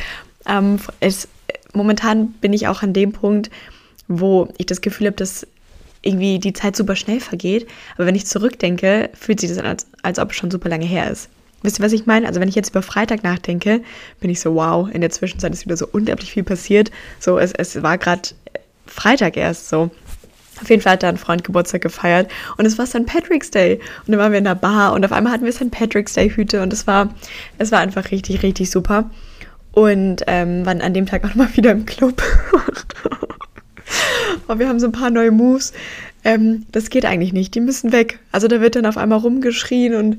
Ähm, 0.46 0.80
es, 1.00 1.28
momentan 1.74 2.28
bin 2.34 2.54
ich 2.54 2.68
auch 2.68 2.84
an 2.84 2.94
dem 2.94 3.13
Punkt, 3.13 3.50
wo 4.08 4.50
ich 4.58 4.68
das 4.68 4.82
Gefühl 4.82 5.08
habe, 5.08 5.18
dass 5.18 5.48
irgendwie 6.04 6.40
die 6.40 6.54
Zeit 6.54 6.75
super 6.75 6.96
schnell 6.96 7.20
vergeht. 7.20 7.68
Aber 7.96 8.06
wenn 8.06 8.16
ich 8.16 8.25
zurückdenke, 8.28 9.10
fühlt 9.13 9.40
sich 9.40 9.50
das 9.50 9.58
an, 9.60 9.66
als, 9.66 9.88
als 10.04 10.20
ob 10.20 10.32
es 10.32 10.36
schon 10.36 10.51
super 10.51 10.70
lange 10.70 10.86
her 10.86 11.10
ist. 11.10 11.30
Wisst 11.63 11.80
ihr, 11.80 11.86
was 11.86 11.94
ich 11.94 12.06
meine? 12.06 12.27
Also 12.27 12.39
wenn 12.39 12.50
ich 12.50 12.56
jetzt 12.56 12.70
über 12.70 12.82
Freitag 12.82 13.24
nachdenke, 13.24 13.82
bin 14.20 14.30
ich 14.30 14.39
so, 14.39 14.56
wow, 14.56 14.89
in 14.91 15.01
der 15.01 15.12
Zwischenzeit 15.12 15.53
ist 15.53 15.65
wieder 15.65 15.77
so 15.77 15.88
unglaublich 15.91 16.32
viel 16.32 16.44
passiert. 16.44 16.91
So, 17.20 17.38
es, 17.38 17.53
es 17.53 17.82
war 17.84 17.98
gerade 17.98 18.30
Freitag 18.88 19.38
erst 19.38 19.70
so. 19.70 19.91
Auf 20.62 20.70
jeden 20.70 20.82
Fall 20.82 20.94
hat 20.94 21.03
da 21.03 21.10
ein 21.10 21.18
Freund 21.18 21.44
Geburtstag 21.44 21.82
gefeiert 21.82 22.30
und 22.58 22.65
es 22.65 22.77
war 22.77 22.86
St. 22.86 23.06
Patrick's 23.06 23.50
Day. 23.50 23.80
Und 24.06 24.12
dann 24.12 24.20
waren 24.20 24.32
wir 24.32 24.38
in 24.38 24.44
der 24.44 24.56
Bar 24.56 24.94
und 24.94 25.03
auf 25.03 25.12
einmal 25.12 25.34
hatten 25.34 25.46
wir 25.46 25.51
St. 25.51 25.72
Patrick's 25.72 26.13
Day 26.13 26.30
Hüte 26.30 26.62
und 26.62 26.72
es 26.72 26.86
war, 26.86 27.10
es 27.58 27.72
war 27.72 27.80
einfach 27.80 28.12
richtig, 28.12 28.44
richtig 28.44 28.70
super. 28.70 29.10
Und 29.72 30.24
ähm, 30.27 30.65
waren 30.65 30.82
an 30.82 30.94
dem 30.94 31.06
Tag 31.06 31.24
auch 31.25 31.34
mal 31.34 31.48
wieder 31.56 31.72
im 31.72 31.86
Club. 31.86 32.22
und 34.48 34.60
wir 34.60 34.68
haben 34.68 34.80
so 34.80 34.88
ein 34.88 34.91
paar 34.91 35.10
neue 35.10 35.32
Moves. 35.32 35.74
Ähm, 36.24 36.66
das 36.72 36.90
geht 36.90 37.06
eigentlich 37.06 37.34
nicht, 37.34 37.56
die 37.56 37.62
müssen 37.62 37.92
weg. 37.92 38.20
Also 38.32 38.48
da 38.48 38.62
wird 38.62 38.75
dann 38.75 38.86
auf 38.86 38.98
einmal 38.98 39.20
rumgeschrien 39.20 39.96
und 39.96 40.18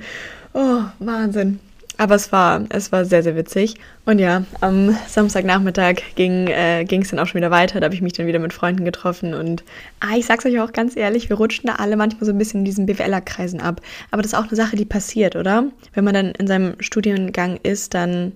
oh, 0.55 0.81
Wahnsinn. 0.99 1.61
Aber 1.99 2.15
es 2.15 2.33
war, 2.33 2.65
es 2.71 2.91
war 2.91 3.05
sehr, 3.05 3.23
sehr 3.23 3.37
witzig. 3.37 3.77
Und 4.07 4.19
ja, 4.19 4.45
am 4.61 4.97
Samstagnachmittag 5.07 5.97
ging 6.17 6.49
äh, 6.49 6.85
es 6.85 7.11
dann 7.11 7.19
auch 7.21 7.27
schon 7.27 7.41
wieder 7.41 7.51
weiter. 7.51 7.81
Da 7.81 7.85
habe 7.85 7.95
ich 7.95 8.01
mich 8.01 8.15
dann 8.15 8.27
wieder 8.27 8.39
mit 8.39 8.53
Freunden 8.53 8.85
getroffen. 8.85 9.35
Und 9.35 9.63
ah, 10.01 10.17
ich 10.17 10.27
sag's 10.27 10.47
euch 10.47 10.59
auch 10.59 10.73
ganz 10.73 10.97
ehrlich, 10.97 11.29
wir 11.29 11.37
rutschen 11.37 11.69
da 11.69 11.75
alle 11.75 11.97
manchmal 11.97 12.25
so 12.25 12.33
ein 12.33 12.39
bisschen 12.39 12.61
in 12.61 12.65
diesen 12.65 12.87
BWLer-Kreisen 12.87 13.61
ab. 13.61 13.83
Aber 14.11 14.23
das 14.23 14.33
ist 14.33 14.39
auch 14.39 14.49
eine 14.49 14.57
Sache, 14.57 14.75
die 14.75 14.87
passiert, 14.87 15.37
oder? 15.37 15.67
Wenn 15.93 16.05
man 16.05 16.15
dann 16.15 16.33
in 16.33 16.47
seinem 16.47 16.75
Studiengang 16.81 17.61
ist, 17.63 17.95
dann 17.95 18.33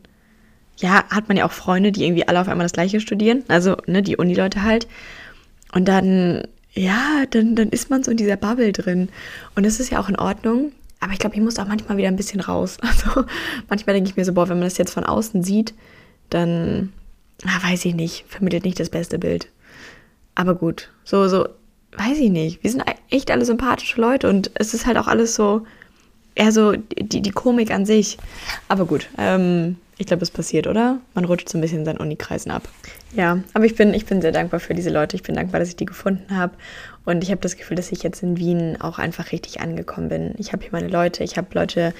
ja, 0.78 1.04
hat 1.08 1.28
man 1.28 1.38
ja 1.38 1.46
auch 1.46 1.52
Freunde, 1.52 1.90
die 1.90 2.04
irgendwie 2.04 2.28
alle 2.28 2.40
auf 2.40 2.48
einmal 2.48 2.66
das 2.66 2.72
gleiche 2.72 3.00
studieren. 3.00 3.42
Also, 3.48 3.76
ne, 3.86 4.02
die 4.02 4.16
Uni-Leute 4.16 4.62
halt. 4.62 4.86
Und 5.72 5.88
dann, 5.88 6.46
ja, 6.76 7.24
dann, 7.30 7.56
dann 7.56 7.70
ist 7.70 7.90
man 7.90 8.04
so 8.04 8.10
in 8.10 8.16
dieser 8.16 8.36
Bubble 8.36 8.72
drin. 8.72 9.08
Und 9.54 9.64
das 9.64 9.80
ist 9.80 9.90
ja 9.90 9.98
auch 9.98 10.08
in 10.08 10.18
Ordnung. 10.18 10.72
Aber 11.00 11.12
ich 11.12 11.18
glaube, 11.18 11.34
ich 11.34 11.42
muss 11.42 11.58
auch 11.58 11.66
manchmal 11.66 11.96
wieder 11.96 12.08
ein 12.08 12.16
bisschen 12.16 12.40
raus. 12.40 12.78
Also 12.82 13.24
manchmal 13.68 13.94
denke 13.94 14.10
ich 14.10 14.16
mir 14.16 14.24
so, 14.24 14.34
boah, 14.34 14.48
wenn 14.48 14.58
man 14.58 14.66
das 14.66 14.78
jetzt 14.78 14.92
von 14.92 15.04
außen 15.04 15.42
sieht, 15.42 15.74
dann, 16.30 16.92
ah, 17.44 17.70
weiß 17.70 17.84
ich 17.86 17.94
nicht, 17.94 18.24
vermittelt 18.28 18.64
nicht 18.64 18.78
das 18.78 18.90
beste 18.90 19.18
Bild. 19.18 19.48
Aber 20.34 20.54
gut, 20.54 20.90
so, 21.04 21.28
so, 21.28 21.48
weiß 21.96 22.18
ich 22.18 22.30
nicht. 22.30 22.62
Wir 22.62 22.70
sind 22.70 22.84
echt 23.10 23.30
alle 23.30 23.44
sympathische 23.44 24.00
Leute 24.00 24.28
und 24.28 24.50
es 24.54 24.74
ist 24.74 24.86
halt 24.86 24.98
auch 24.98 25.06
alles 25.06 25.34
so, 25.34 25.66
eher 26.34 26.52
so 26.52 26.72
die, 26.72 27.22
die 27.22 27.30
Komik 27.30 27.70
an 27.70 27.86
sich. 27.86 28.18
Aber 28.68 28.84
gut, 28.84 29.08
ähm, 29.16 29.76
ich 29.98 30.06
glaube, 30.06 30.22
es 30.22 30.30
passiert, 30.30 30.66
oder? 30.66 30.98
Man 31.14 31.24
rutscht 31.24 31.48
so 31.48 31.56
ein 31.56 31.62
bisschen 31.62 31.78
in 31.80 31.84
seinen 31.86 31.98
Unikreisen 31.98 32.52
ab. 32.52 32.68
Ja, 33.14 33.38
aber 33.54 33.64
ich 33.64 33.76
bin, 33.76 33.94
ich 33.94 34.04
bin 34.04 34.20
sehr 34.20 34.32
dankbar 34.32 34.60
für 34.60 34.74
diese 34.74 34.90
Leute. 34.90 35.16
Ich 35.16 35.22
bin 35.22 35.34
dankbar, 35.34 35.58
dass 35.58 35.70
ich 35.70 35.76
die 35.76 35.86
gefunden 35.86 36.36
habe. 36.36 36.52
Und 37.06 37.22
ich 37.22 37.30
habe 37.30 37.40
das 37.40 37.56
Gefühl, 37.56 37.76
dass 37.76 37.92
ich 37.92 38.02
jetzt 38.02 38.22
in 38.22 38.36
Wien 38.36 38.76
auch 38.80 38.98
einfach 38.98 39.32
richtig 39.32 39.60
angekommen 39.60 40.08
bin. 40.08 40.34
Ich 40.36 40.52
habe 40.52 40.62
hier 40.62 40.72
meine 40.72 40.88
Leute, 40.88 41.24
ich 41.24 41.38
habe 41.38 41.46
Leute, 41.52 41.94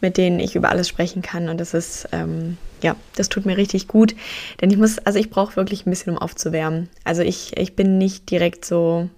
mit 0.00 0.16
denen 0.16 0.38
ich 0.38 0.54
über 0.54 0.68
alles 0.68 0.88
sprechen 0.88 1.22
kann. 1.22 1.48
Und 1.48 1.58
das 1.58 1.74
ist, 1.74 2.08
ähm, 2.12 2.56
ja, 2.82 2.94
das 3.16 3.28
tut 3.28 3.46
mir 3.46 3.56
richtig 3.56 3.88
gut. 3.88 4.14
Denn 4.60 4.70
ich 4.70 4.76
muss, 4.76 4.98
also 4.98 5.18
ich 5.18 5.30
brauche 5.30 5.56
wirklich 5.56 5.86
ein 5.86 5.90
bisschen, 5.90 6.12
um 6.12 6.18
aufzuwärmen. 6.18 6.88
Also 7.02 7.22
ich, 7.22 7.56
ich 7.56 7.74
bin 7.74 7.98
nicht 7.98 8.30
direkt 8.30 8.64
so, 8.64 9.08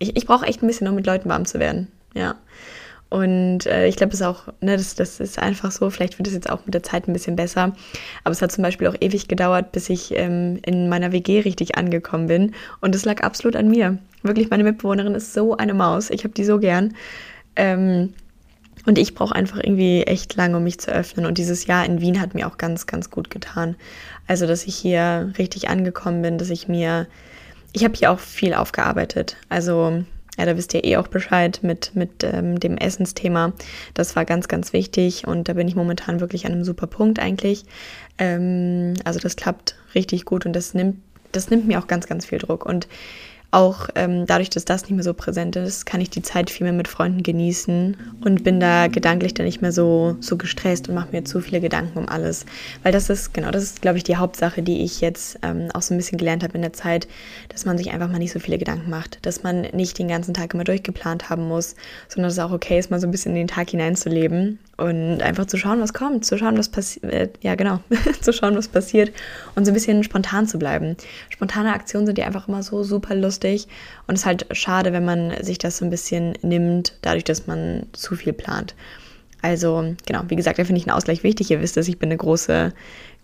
ich, 0.00 0.16
ich 0.16 0.26
brauche 0.26 0.46
echt 0.46 0.62
ein 0.62 0.66
bisschen, 0.66 0.88
um 0.88 0.96
mit 0.96 1.06
Leuten 1.06 1.28
warm 1.28 1.44
zu 1.44 1.60
werden. 1.60 1.88
Ja. 2.14 2.34
Und 3.10 3.64
äh, 3.66 3.86
ich 3.86 3.96
glaube, 3.96 4.10
das 4.10 4.20
ist 4.20 4.26
auch, 4.26 4.48
ne, 4.60 4.76
das, 4.76 4.94
das 4.94 5.18
ist 5.18 5.38
einfach 5.38 5.70
so. 5.70 5.88
Vielleicht 5.88 6.18
wird 6.18 6.28
es 6.28 6.34
jetzt 6.34 6.50
auch 6.50 6.66
mit 6.66 6.74
der 6.74 6.82
Zeit 6.82 7.08
ein 7.08 7.14
bisschen 7.14 7.36
besser. 7.36 7.72
Aber 8.24 8.32
es 8.32 8.42
hat 8.42 8.52
zum 8.52 8.62
Beispiel 8.62 8.86
auch 8.86 8.96
ewig 9.00 9.28
gedauert, 9.28 9.72
bis 9.72 9.88
ich 9.88 10.14
ähm, 10.14 10.58
in 10.64 10.88
meiner 10.88 11.12
WG 11.12 11.40
richtig 11.40 11.76
angekommen 11.76 12.26
bin. 12.26 12.54
Und 12.80 12.94
das 12.94 13.04
lag 13.06 13.22
absolut 13.22 13.56
an 13.56 13.70
mir. 13.70 13.98
Wirklich, 14.22 14.50
meine 14.50 14.64
Mitbewohnerin 14.64 15.14
ist 15.14 15.32
so 15.32 15.56
eine 15.56 15.72
Maus. 15.72 16.10
Ich 16.10 16.24
habe 16.24 16.34
die 16.34 16.44
so 16.44 16.58
gern. 16.58 16.94
Ähm, 17.56 18.12
und 18.84 18.98
ich 18.98 19.14
brauche 19.14 19.34
einfach 19.34 19.58
irgendwie 19.58 20.02
echt 20.02 20.34
lange, 20.36 20.58
um 20.58 20.64
mich 20.64 20.78
zu 20.78 20.90
öffnen. 20.90 21.24
Und 21.24 21.38
dieses 21.38 21.66
Jahr 21.66 21.86
in 21.86 22.02
Wien 22.02 22.20
hat 22.20 22.34
mir 22.34 22.46
auch 22.46 22.58
ganz, 22.58 22.86
ganz 22.86 23.10
gut 23.10 23.30
getan. 23.30 23.76
Also, 24.26 24.46
dass 24.46 24.66
ich 24.66 24.76
hier 24.76 25.32
richtig 25.38 25.70
angekommen 25.70 26.20
bin, 26.20 26.36
dass 26.36 26.50
ich 26.50 26.68
mir, 26.68 27.06
ich 27.72 27.84
habe 27.84 27.94
hier 27.94 28.10
auch 28.10 28.18
viel 28.18 28.52
aufgearbeitet. 28.52 29.36
Also 29.48 30.04
ja, 30.38 30.46
da 30.46 30.56
wisst 30.56 30.72
ihr 30.72 30.84
eh 30.84 30.96
auch 30.96 31.08
Bescheid 31.08 31.60
mit, 31.62 31.94
mit 31.94 32.22
ähm, 32.22 32.60
dem 32.60 32.78
Essensthema. 32.78 33.52
Das 33.94 34.14
war 34.14 34.24
ganz, 34.24 34.46
ganz 34.46 34.72
wichtig 34.72 35.26
und 35.26 35.48
da 35.48 35.54
bin 35.54 35.66
ich 35.66 35.74
momentan 35.74 36.20
wirklich 36.20 36.46
an 36.46 36.52
einem 36.52 36.64
super 36.64 36.86
Punkt 36.86 37.18
eigentlich. 37.18 37.64
Ähm, 38.18 38.94
also 39.04 39.18
das 39.18 39.34
klappt 39.34 39.74
richtig 39.96 40.24
gut 40.24 40.46
und 40.46 40.54
das 40.54 40.74
nimmt, 40.74 40.98
das 41.32 41.50
nimmt 41.50 41.66
mir 41.66 41.80
auch 41.80 41.88
ganz, 41.88 42.06
ganz 42.06 42.24
viel 42.24 42.38
Druck. 42.38 42.64
Und 42.64 42.86
auch 43.50 43.88
ähm, 43.94 44.26
dadurch, 44.26 44.50
dass 44.50 44.66
das 44.66 44.82
nicht 44.82 44.92
mehr 44.92 45.02
so 45.02 45.14
präsent 45.14 45.56
ist, 45.56 45.86
kann 45.86 46.02
ich 46.02 46.10
die 46.10 46.20
Zeit 46.20 46.50
viel 46.50 46.64
mehr 46.64 46.74
mit 46.74 46.86
Freunden 46.86 47.22
genießen 47.22 47.96
und 48.20 48.44
bin 48.44 48.60
da 48.60 48.88
gedanklich 48.88 49.32
dann 49.32 49.46
nicht 49.46 49.62
mehr 49.62 49.72
so, 49.72 50.16
so 50.20 50.36
gestresst 50.36 50.88
und 50.88 50.94
mache 50.94 51.08
mir 51.12 51.24
zu 51.24 51.40
viele 51.40 51.60
Gedanken 51.60 51.98
um 51.98 52.08
alles. 52.08 52.44
Weil 52.82 52.92
das 52.92 53.08
ist, 53.08 53.32
genau, 53.32 53.50
das 53.50 53.62
ist, 53.62 53.80
glaube 53.80 53.96
ich, 53.96 54.04
die 54.04 54.16
Hauptsache, 54.16 54.62
die 54.62 54.84
ich 54.84 55.00
jetzt 55.00 55.38
ähm, 55.42 55.68
auch 55.72 55.80
so 55.80 55.94
ein 55.94 55.96
bisschen 55.96 56.18
gelernt 56.18 56.42
habe 56.42 56.54
in 56.54 56.62
der 56.62 56.74
Zeit, 56.74 57.08
dass 57.48 57.64
man 57.64 57.78
sich 57.78 57.90
einfach 57.90 58.10
mal 58.10 58.18
nicht 58.18 58.32
so 58.32 58.38
viele 58.38 58.58
Gedanken 58.58 58.90
macht, 58.90 59.24
dass 59.24 59.42
man 59.42 59.62
nicht 59.72 59.98
den 59.98 60.08
ganzen 60.08 60.34
Tag 60.34 60.52
immer 60.52 60.64
durchgeplant 60.64 61.30
haben 61.30 61.48
muss, 61.48 61.74
sondern 62.08 62.28
dass 62.28 62.34
es 62.34 62.38
auch 62.38 62.52
okay 62.52 62.78
ist, 62.78 62.90
mal 62.90 63.00
so 63.00 63.06
ein 63.06 63.12
bisschen 63.12 63.32
in 63.32 63.38
den 63.38 63.48
Tag 63.48 63.70
hineinzuleben 63.70 64.58
und 64.78 65.22
einfach 65.22 65.46
zu 65.46 65.56
schauen, 65.56 65.80
was 65.80 65.92
kommt, 65.92 66.24
zu 66.24 66.38
schauen, 66.38 66.56
was 66.56 66.68
passiert, 66.68 67.12
äh, 67.12 67.28
ja 67.42 67.56
genau, 67.56 67.80
zu 68.20 68.32
schauen, 68.32 68.56
was 68.56 68.68
passiert 68.68 69.12
und 69.56 69.64
so 69.64 69.72
ein 69.72 69.74
bisschen 69.74 70.04
spontan 70.04 70.46
zu 70.46 70.58
bleiben. 70.58 70.96
Spontane 71.28 71.74
Aktionen 71.74 72.06
sind 72.06 72.16
ja 72.16 72.26
einfach 72.26 72.48
immer 72.48 72.62
so 72.62 72.84
super 72.84 73.14
lustig 73.16 73.66
und 74.06 74.14
es 74.14 74.20
ist 74.20 74.26
halt 74.26 74.46
schade, 74.52 74.92
wenn 74.92 75.04
man 75.04 75.32
sich 75.42 75.58
das 75.58 75.78
so 75.78 75.84
ein 75.84 75.90
bisschen 75.90 76.34
nimmt, 76.42 76.96
dadurch, 77.02 77.24
dass 77.24 77.48
man 77.48 77.86
zu 77.92 78.14
viel 78.14 78.32
plant. 78.32 78.74
Also 79.42 79.94
genau, 80.06 80.22
wie 80.28 80.36
gesagt, 80.36 80.58
da 80.58 80.64
finde 80.64 80.80
ich 80.80 80.88
einen 80.88 80.96
Ausgleich 80.96 81.22
wichtig. 81.22 81.50
Ihr 81.50 81.60
wisst, 81.60 81.76
dass 81.76 81.86
ich 81.86 81.98
bin 81.98 82.08
eine 82.08 82.16
große, 82.16 82.72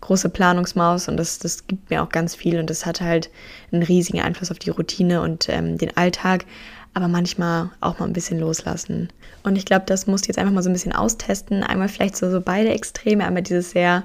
große 0.01 0.29
Planungsmaus 0.29 1.07
und 1.07 1.17
das, 1.17 1.39
das 1.39 1.67
gibt 1.67 1.89
mir 1.89 2.03
auch 2.03 2.09
ganz 2.09 2.35
viel 2.35 2.59
und 2.59 2.69
das 2.69 2.85
hat 2.85 3.01
halt 3.01 3.29
einen 3.71 3.83
riesigen 3.83 4.21
Einfluss 4.21 4.51
auf 4.51 4.59
die 4.59 4.69
Routine 4.69 5.21
und 5.21 5.49
ähm, 5.49 5.77
den 5.77 5.95
Alltag 5.97 6.45
aber 6.95 7.07
manchmal 7.09 7.69
auch 7.81 7.99
mal 7.99 8.05
ein 8.05 8.13
bisschen 8.13 8.39
loslassen. 8.39 9.09
Und 9.43 9.57
ich 9.57 9.65
glaube, 9.65 9.83
das 9.85 10.07
musst 10.07 10.25
du 10.25 10.29
jetzt 10.29 10.39
einfach 10.39 10.53
mal 10.53 10.63
so 10.63 10.69
ein 10.69 10.73
bisschen 10.73 10.93
austesten. 10.93 11.61
Einmal 11.61 11.89
vielleicht 11.89 12.15
so, 12.15 12.31
so 12.31 12.41
beide 12.41 12.69
Extreme, 12.69 13.25
einmal 13.25 13.43
dieses 13.43 13.71
sehr 13.71 14.03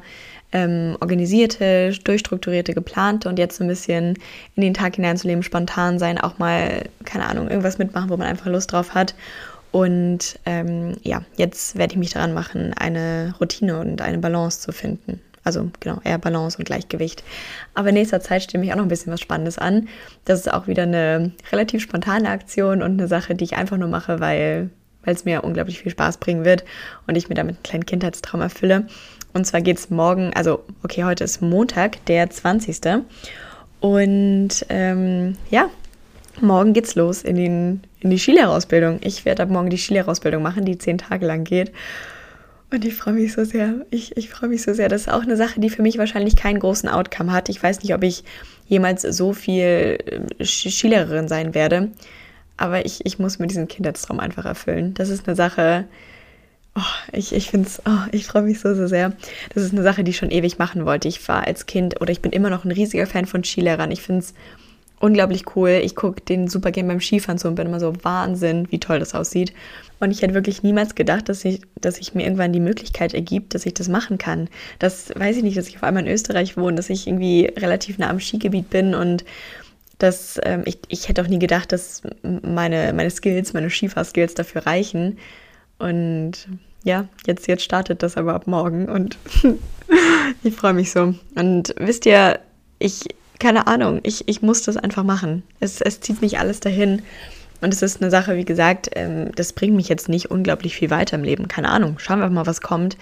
ähm, 0.53 0.97
organisierte, 1.01 1.93
durchstrukturierte, 2.05 2.75
geplante 2.75 3.29
und 3.29 3.39
jetzt 3.39 3.57
so 3.57 3.65
ein 3.65 3.69
bisschen 3.69 4.19
in 4.57 4.63
den 4.63 4.75
Tag 4.75 4.97
hineinzuleben, 4.97 5.45
spontan 5.45 6.01
sein, 6.01 6.19
auch 6.19 6.39
mal, 6.39 6.89
keine 7.05 7.27
Ahnung, 7.27 7.49
irgendwas 7.49 7.79
mitmachen, 7.79 8.11
wo 8.11 8.17
man 8.17 8.27
einfach 8.27 8.47
Lust 8.47 8.73
drauf 8.73 8.93
hat. 8.93 9.15
Und 9.71 10.41
ähm, 10.47 10.97
ja, 11.03 11.23
jetzt 11.37 11.79
werde 11.79 11.93
ich 11.93 11.99
mich 11.99 12.11
daran 12.11 12.35
machen, 12.35 12.75
eine 12.75 13.35
Routine 13.41 13.79
und 13.79 14.03
eine 14.03 14.19
Balance 14.19 14.61
zu 14.61 14.73
finden. 14.73 15.21
Also 15.43 15.71
genau, 15.81 16.01
eher 16.05 16.19
Balance 16.19 16.59
und 16.59 16.65
Gleichgewicht. 16.65 17.25
Aber 17.75 17.89
in 17.89 17.95
nächster 17.95 18.21
Zeit 18.21 18.43
steht 18.43 18.61
mich 18.61 18.73
auch 18.73 18.77
noch 18.77 18.85
ein 18.85 18.89
bisschen 18.89 19.13
was 19.13 19.21
Spannendes 19.21 19.59
an. 19.59 19.89
Das 20.25 20.41
ist 20.41 20.53
auch 20.53 20.67
wieder 20.67 20.83
eine 20.83 21.33
relativ 21.51 21.83
spontane 21.83 22.29
Aktion 22.29 22.83
und 22.83 22.93
eine 22.93 23.09
Sache, 23.09 23.35
die 23.35 23.45
ich 23.45 23.57
einfach 23.57 23.79
nur 23.79 23.89
mache, 23.89 24.21
weil 24.21 24.71
es 25.05 25.25
mir 25.25 25.43
unglaublich 25.45 25.81
viel 25.81 25.93
Spaß 25.93 26.19
bringen 26.19 26.45
wird 26.45 26.65
und 27.07 27.17
ich 27.17 27.29
mir 27.29 27.35
damit 27.35 27.57
einen 27.57 27.63
kleinen 27.63 27.87
Kindheitstraum 27.87 28.43
erfülle. 28.43 28.87
Und 29.33 29.47
zwar 29.47 29.61
geht 29.61 29.79
es 29.79 29.91
morgen, 29.91 30.33
also 30.35 30.65
okay, 30.83 31.05
heute 31.05 31.25
ist 31.25 31.41
Montag, 31.41 32.05
der 32.07 32.29
20. 32.29 33.05
Und 33.81 34.67
ähm, 34.69 35.37
ja, 35.51 35.71
morgen 36.41 36.73
geht's 36.73 36.97
los 36.97 37.23
in, 37.23 37.37
den, 37.37 37.81
in 38.01 38.11
die 38.11 38.19
Skilehrerausbildung. 38.19 38.99
Ich 39.03 39.25
werde 39.25 39.45
ab 39.45 39.49
morgen 39.49 39.71
die 39.71 39.79
Skilehrerausbildung 39.79 40.43
machen, 40.43 40.65
die 40.65 40.79
zehn 40.79 40.99
Tage 40.99 41.27
lang 41.27 41.45
geht. 41.45 41.73
Und 42.73 42.85
ich 42.85 42.95
freue 42.95 43.15
mich 43.15 43.33
so 43.33 43.45
sehr. 43.45 43.85
Ich, 43.91 44.17
ich 44.17 44.31
freue 44.31 44.49
mich 44.49 44.62
so 44.62 44.73
sehr. 44.73 44.89
Das 44.89 45.03
ist 45.03 45.11
auch 45.11 45.23
eine 45.23 45.37
Sache, 45.37 45.61
die 45.61 45.71
für 45.71 45.83
mich 45.83 45.99
wahrscheinlich 45.99 46.37
keinen 46.37 46.61
großen 46.61 46.89
Outcome 46.89 47.33
hat. 47.33 47.49
Ich 47.49 47.61
weiß 47.61 47.83
nicht, 47.83 47.95
ob 47.95 48.05
ich 48.05 48.23
jemals 48.69 49.03
so 49.03 49.33
viel 49.33 49.99
äh, 50.39 50.45
Skilehrerin 50.45 51.27
sein 51.27 51.55
werde. 51.55 51.91
Aber 52.57 52.87
ich, 52.87 53.05
ich 53.05 53.19
muss 53.19 53.39
mir 53.39 53.49
diesen 53.49 53.67
Kindheitstraum 53.67 54.21
einfach 54.21 54.45
erfüllen. 54.45 54.95
Das 54.95 55.09
ist 55.09 55.27
eine 55.27 55.35
Sache, 55.35 55.87
oh, 56.77 56.81
ich, 57.12 57.35
ich 57.35 57.50
finde 57.50 57.67
es, 57.67 57.83
oh, 57.87 58.07
ich 58.12 58.27
freue 58.27 58.43
mich 58.43 58.61
so, 58.61 58.75
so 58.75 58.87
sehr. 58.87 59.15
Das 59.53 59.65
ist 59.65 59.73
eine 59.73 59.83
Sache, 59.83 60.05
die 60.05 60.11
ich 60.11 60.19
schon 60.19 60.31
ewig 60.31 60.59
machen 60.59 60.87
wollte. 60.87 61.09
Ich 61.09 61.27
war 61.27 61.47
als 61.47 61.67
Kind 61.67 62.00
oder 62.00 62.12
ich 62.12 62.23
bin 62.23 62.31
immer 62.31 62.50
noch 62.50 62.65
ein 62.65 62.71
riesiger 62.71 63.07
Fan 63.07 63.27
von 63.27 63.43
Skilehrern. 63.43 63.91
Ich 63.91 64.03
finde 64.03 64.21
es 64.21 64.35
unglaublich 65.00 65.57
cool. 65.57 65.81
Ich 65.83 65.97
gucke 65.97 66.21
den 66.21 66.47
super 66.47 66.71
gerne 66.71 66.89
beim 66.89 67.00
Skifahren 67.00 67.39
zu 67.39 67.49
und 67.49 67.57
bin 67.57 67.67
immer 67.67 67.81
so 67.81 67.95
Wahnsinn, 68.05 68.69
wie 68.71 68.79
toll 68.79 69.00
das 69.00 69.15
aussieht. 69.15 69.53
Und 70.00 70.11
ich 70.11 70.23
hätte 70.23 70.35
wirklich 70.35 70.62
niemals 70.62 70.95
gedacht, 70.95 71.28
dass 71.28 71.45
ich, 71.45 71.61
dass 71.80 71.99
ich 71.99 72.14
mir 72.14 72.23
irgendwann 72.23 72.52
die 72.52 72.61
Möglichkeit 72.61 73.12
ergibt, 73.12 73.54
dass 73.54 73.66
ich 73.66 73.75
das 73.75 73.88
machen 73.88 74.16
kann. 74.19 74.49
Das 74.78 75.12
weiß 75.14 75.37
ich 75.37 75.42
nicht, 75.42 75.59
dass 75.59 75.69
ich 75.69 75.76
auf 75.76 75.83
einmal 75.83 76.07
in 76.07 76.12
Österreich 76.12 76.57
wohne, 76.57 76.76
dass 76.76 76.90
ich 76.90 77.07
irgendwie 77.07 77.52
relativ 77.57 77.99
nah 77.99 78.09
am 78.09 78.19
Skigebiet 78.19 78.71
bin 78.71 78.95
und 78.95 79.25
dass 79.99 80.40
ähm, 80.45 80.62
ich, 80.64 80.78
ich 80.88 81.09
hätte 81.09 81.23
auch 81.23 81.28
nie 81.28 81.38
gedacht, 81.38 81.73
dass 81.73 82.02
meine, 82.23 82.92
meine 82.95 83.11
Skills, 83.11 83.52
meine 83.52 83.69
Skifahrskills 83.69 84.33
dafür 84.35 84.66
reichen. 84.66 85.19
Und 85.78 86.49
ja, 86.83 87.07
jetzt, 87.26 87.47
jetzt 87.47 87.62
startet 87.62 88.02
das 88.02 88.16
aber 88.16 88.35
ab 88.35 88.47
morgen 88.47 88.88
und 88.88 89.19
ich 90.42 90.54
freue 90.54 90.73
mich 90.73 90.90
so. 90.90 91.14
Und 91.35 91.75
wisst 91.78 92.07
ihr, 92.07 92.40
ich, 92.78 93.02
keine 93.38 93.66
Ahnung, 93.66 94.00
ich, 94.02 94.26
ich 94.26 94.40
muss 94.40 94.62
das 94.62 94.78
einfach 94.78 95.04
machen. 95.04 95.42
Es, 95.61 95.83
es 95.83 96.00
zieht 96.00 96.23
mich 96.23 96.38
alles 96.38 96.61
dahin. 96.61 97.02
Und 97.61 97.75
es 97.75 97.83
ist 97.83 98.00
eine 98.00 98.11
Sache, 98.11 98.37
wie 98.37 98.45
gesagt, 98.45 98.90
ähm, 98.95 99.33
das 99.35 99.52
bringt 99.52 99.76
mich 99.76 99.88
jetzt 99.88 100.09
nicht 100.09 100.31
unglaublich 100.31 100.75
viel 100.75 100.90
weiter 100.90 101.17
im 101.17 101.25
Leben. 101.25 101.49
Keine 101.49 101.69
Ahnung, 101.69 101.99
schauen 101.99 102.21
wir 102.21 102.31
mal, 102.31 102.47
was 102.47 102.61
kommt. 102.61 102.97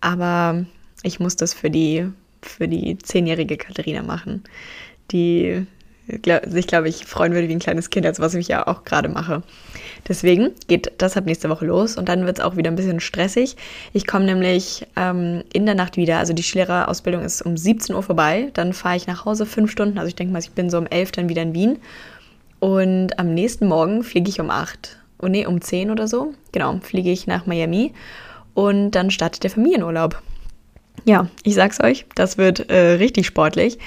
Aber 0.00 0.64
ich 1.02 1.20
muss 1.20 1.36
das 1.36 1.54
für 1.54 1.70
die, 1.70 2.06
für 2.42 2.68
die 2.68 2.98
zehnjährige 2.98 3.56
Katharina 3.56 4.02
machen, 4.02 4.44
die 5.10 5.66
sich, 6.46 6.66
glaube 6.68 6.88
ich, 6.88 7.04
freuen 7.04 7.32
würde 7.34 7.48
wie 7.48 7.52
ein 7.52 7.58
kleines 7.58 7.90
Kind, 7.90 8.06
als 8.06 8.20
was 8.20 8.34
ich 8.34 8.46
ja 8.46 8.66
auch 8.66 8.84
gerade 8.84 9.08
mache. 9.08 9.42
Deswegen 10.06 10.52
geht 10.68 10.92
das 10.98 11.16
ab 11.16 11.26
nächste 11.26 11.48
Woche 11.48 11.66
los 11.66 11.96
und 11.96 12.08
dann 12.08 12.26
wird 12.26 12.38
es 12.38 12.44
auch 12.44 12.56
wieder 12.56 12.70
ein 12.70 12.76
bisschen 12.76 13.00
stressig. 13.00 13.56
Ich 13.92 14.06
komme 14.06 14.24
nämlich 14.24 14.86
ähm, 14.94 15.42
in 15.52 15.66
der 15.66 15.74
Nacht 15.74 15.96
wieder, 15.96 16.18
also 16.18 16.32
die 16.32 16.44
Schülerausbildung 16.44 17.24
ist 17.24 17.42
um 17.42 17.56
17 17.56 17.94
Uhr 17.94 18.04
vorbei, 18.04 18.50
dann 18.54 18.72
fahre 18.72 18.96
ich 18.96 19.08
nach 19.08 19.24
Hause 19.24 19.46
fünf 19.46 19.72
Stunden, 19.72 19.98
also 19.98 20.06
ich 20.06 20.14
denke 20.14 20.32
mal, 20.32 20.38
ich 20.38 20.52
bin 20.52 20.70
so 20.70 20.78
um 20.78 20.86
11 20.86 21.10
dann 21.10 21.28
wieder 21.28 21.42
in 21.42 21.54
Wien 21.54 21.78
und 22.60 23.18
am 23.18 23.34
nächsten 23.34 23.66
Morgen 23.66 24.02
fliege 24.02 24.28
ich 24.28 24.40
um 24.40 24.50
8, 24.50 24.98
oh 25.20 25.28
nee, 25.28 25.46
um 25.46 25.60
10 25.60 25.90
oder 25.90 26.08
so, 26.08 26.34
genau, 26.52 26.78
fliege 26.80 27.10
ich 27.10 27.26
nach 27.26 27.46
Miami 27.46 27.92
und 28.54 28.92
dann 28.92 29.10
startet 29.10 29.44
der 29.44 29.50
Familienurlaub. 29.50 30.22
Ja, 31.04 31.28
ich 31.42 31.54
sag's 31.54 31.80
euch, 31.80 32.06
das 32.14 32.38
wird 32.38 32.70
äh, 32.70 32.94
richtig 32.94 33.26
sportlich, 33.26 33.78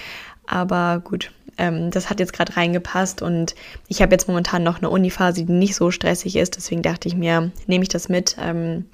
aber 0.46 1.02
gut, 1.04 1.32
ähm, 1.60 1.92
das 1.92 2.10
hat 2.10 2.20
jetzt 2.20 2.34
gerade 2.34 2.56
reingepasst 2.56 3.22
und 3.22 3.54
ich 3.88 4.02
habe 4.02 4.14
jetzt 4.14 4.28
momentan 4.28 4.64
noch 4.64 4.78
eine 4.78 4.90
Uniphase, 4.90 5.44
die 5.44 5.52
nicht 5.52 5.76
so 5.76 5.92
stressig 5.92 6.38
ist. 6.38 6.56
Deswegen 6.56 6.82
dachte 6.82 7.08
ich 7.08 7.16
mir, 7.16 7.52
nehme 7.68 7.84
ich 7.84 7.90
das 7.90 8.10
mit. 8.10 8.38
Ähm, 8.42 8.86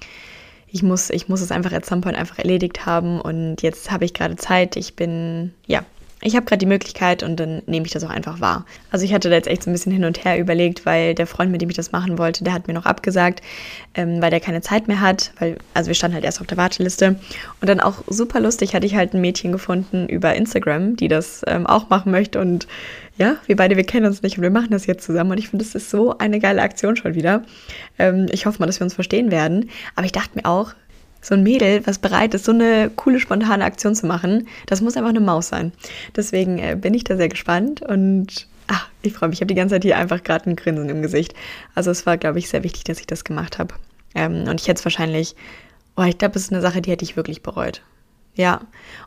ich 0.66 0.82
muss, 0.82 1.08
ich 1.10 1.28
muss 1.28 1.40
es 1.40 1.52
einfach 1.52 1.72
at 1.72 1.86
some 1.86 2.00
point 2.00 2.18
einfach 2.18 2.38
erledigt 2.38 2.84
haben 2.84 3.20
und 3.20 3.62
jetzt 3.62 3.90
habe 3.90 4.04
ich 4.04 4.12
gerade 4.12 4.36
Zeit. 4.36 4.76
Ich 4.76 4.96
bin, 4.96 5.54
ja, 5.66 5.84
ich 6.26 6.34
habe 6.34 6.44
gerade 6.44 6.58
die 6.58 6.66
Möglichkeit 6.66 7.22
und 7.22 7.38
dann 7.38 7.62
nehme 7.66 7.86
ich 7.86 7.92
das 7.92 8.02
auch 8.02 8.10
einfach 8.10 8.40
wahr. 8.40 8.66
Also 8.90 9.04
ich 9.04 9.14
hatte 9.14 9.30
da 9.30 9.36
jetzt 9.36 9.46
echt 9.46 9.62
so 9.62 9.70
ein 9.70 9.72
bisschen 9.72 9.92
hin 9.92 10.04
und 10.04 10.24
her 10.24 10.38
überlegt, 10.38 10.84
weil 10.84 11.14
der 11.14 11.28
Freund, 11.28 11.52
mit 11.52 11.62
dem 11.62 11.70
ich 11.70 11.76
das 11.76 11.92
machen 11.92 12.18
wollte, 12.18 12.42
der 12.42 12.52
hat 12.52 12.66
mir 12.66 12.74
noch 12.74 12.84
abgesagt, 12.84 13.42
ähm, 13.94 14.20
weil 14.20 14.30
der 14.30 14.40
keine 14.40 14.60
Zeit 14.60 14.88
mehr 14.88 15.00
hat, 15.00 15.32
weil, 15.38 15.56
also 15.72 15.86
wir 15.86 15.94
standen 15.94 16.16
halt 16.16 16.24
erst 16.24 16.40
auf 16.40 16.48
der 16.48 16.56
Warteliste. 16.56 17.16
Und 17.60 17.68
dann 17.68 17.78
auch 17.78 18.02
super 18.08 18.40
lustig 18.40 18.74
hatte 18.74 18.86
ich 18.86 18.96
halt 18.96 19.14
ein 19.14 19.20
Mädchen 19.20 19.52
gefunden 19.52 20.08
über 20.08 20.34
Instagram, 20.34 20.96
die 20.96 21.06
das 21.06 21.42
ähm, 21.46 21.64
auch 21.64 21.90
machen 21.90 22.10
möchte 22.10 22.40
und 22.40 22.66
ja, 23.18 23.36
wir 23.46 23.56
beide, 23.56 23.76
wir 23.76 23.84
kennen 23.84 24.04
uns 24.06 24.22
nicht 24.22 24.36
und 24.36 24.42
wir 24.42 24.50
machen 24.50 24.70
das 24.70 24.86
jetzt 24.86 25.04
zusammen 25.04 25.30
und 25.30 25.38
ich 25.38 25.48
finde, 25.48 25.64
das 25.64 25.74
ist 25.74 25.90
so 25.90 26.18
eine 26.18 26.38
geile 26.38 26.60
Aktion 26.60 26.96
schon 26.96 27.14
wieder. 27.14 27.44
Ähm, 27.98 28.26
ich 28.30 28.44
hoffe 28.44 28.58
mal, 28.58 28.66
dass 28.66 28.78
wir 28.78 28.84
uns 28.84 28.94
verstehen 28.94 29.30
werden. 29.30 29.70
Aber 29.94 30.04
ich 30.04 30.12
dachte 30.12 30.32
mir 30.34 30.44
auch, 30.44 30.74
so 31.26 31.34
ein 31.34 31.42
Mädel, 31.42 31.84
was 31.86 31.98
bereit 31.98 32.34
ist, 32.34 32.44
so 32.44 32.52
eine 32.52 32.88
coole, 32.94 33.18
spontane 33.18 33.64
Aktion 33.64 33.96
zu 33.96 34.06
machen, 34.06 34.46
das 34.66 34.80
muss 34.80 34.96
einfach 34.96 35.10
eine 35.10 35.20
Maus 35.20 35.48
sein. 35.48 35.72
Deswegen 36.14 36.58
äh, 36.58 36.76
bin 36.80 36.94
ich 36.94 37.02
da 37.02 37.16
sehr 37.16 37.28
gespannt 37.28 37.82
und 37.82 38.46
ach, 38.68 38.88
ich 39.02 39.12
freue 39.12 39.28
mich. 39.28 39.38
Ich 39.38 39.40
habe 39.40 39.48
die 39.48 39.56
ganze 39.56 39.74
Zeit 39.74 39.82
hier 39.82 39.96
einfach 39.96 40.22
gerade 40.22 40.48
ein 40.48 40.54
Grinsen 40.54 40.88
im 40.88 41.02
Gesicht. 41.02 41.34
Also 41.74 41.90
es 41.90 42.06
war, 42.06 42.16
glaube 42.16 42.38
ich, 42.38 42.48
sehr 42.48 42.62
wichtig, 42.62 42.84
dass 42.84 43.00
ich 43.00 43.08
das 43.08 43.24
gemacht 43.24 43.58
habe. 43.58 43.74
Ähm, 44.14 44.44
und 44.48 44.60
ich 44.60 44.68
hätte 44.68 44.78
es 44.78 44.84
wahrscheinlich, 44.84 45.34
oh, 45.96 46.04
ich 46.04 46.16
glaube, 46.16 46.36
es 46.36 46.42
ist 46.42 46.52
eine 46.52 46.62
Sache, 46.62 46.80
die 46.80 46.92
hätte 46.92 47.04
ich 47.04 47.16
wirklich 47.16 47.42
bereut. 47.42 47.82
Ja, 48.36 48.60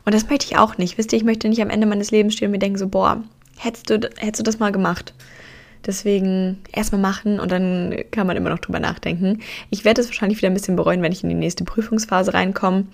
und 0.04 0.14
das 0.14 0.28
möchte 0.28 0.44
ich 0.44 0.58
auch 0.58 0.76
nicht. 0.76 0.98
Wisst 0.98 1.12
ihr, 1.12 1.16
ich 1.16 1.24
möchte 1.24 1.48
nicht 1.48 1.62
am 1.62 1.70
Ende 1.70 1.86
meines 1.86 2.10
Lebens 2.10 2.34
stehen 2.34 2.48
und 2.48 2.52
mir 2.52 2.58
denken 2.58 2.78
so, 2.78 2.88
boah, 2.88 3.22
hättest 3.56 3.88
du, 3.88 3.94
hättest 4.18 4.40
du 4.40 4.42
das 4.42 4.58
mal 4.58 4.72
gemacht? 4.72 5.14
Deswegen 5.86 6.58
erstmal 6.72 7.00
machen 7.00 7.40
und 7.40 7.50
dann 7.50 7.94
kann 8.10 8.26
man 8.26 8.36
immer 8.36 8.50
noch 8.50 8.58
drüber 8.58 8.80
nachdenken. 8.80 9.40
Ich 9.70 9.84
werde 9.84 10.00
es 10.00 10.08
wahrscheinlich 10.08 10.38
wieder 10.38 10.48
ein 10.48 10.54
bisschen 10.54 10.76
bereuen, 10.76 11.02
wenn 11.02 11.12
ich 11.12 11.22
in 11.22 11.28
die 11.28 11.34
nächste 11.34 11.64
Prüfungsphase 11.64 12.34
reinkomme. 12.34 12.86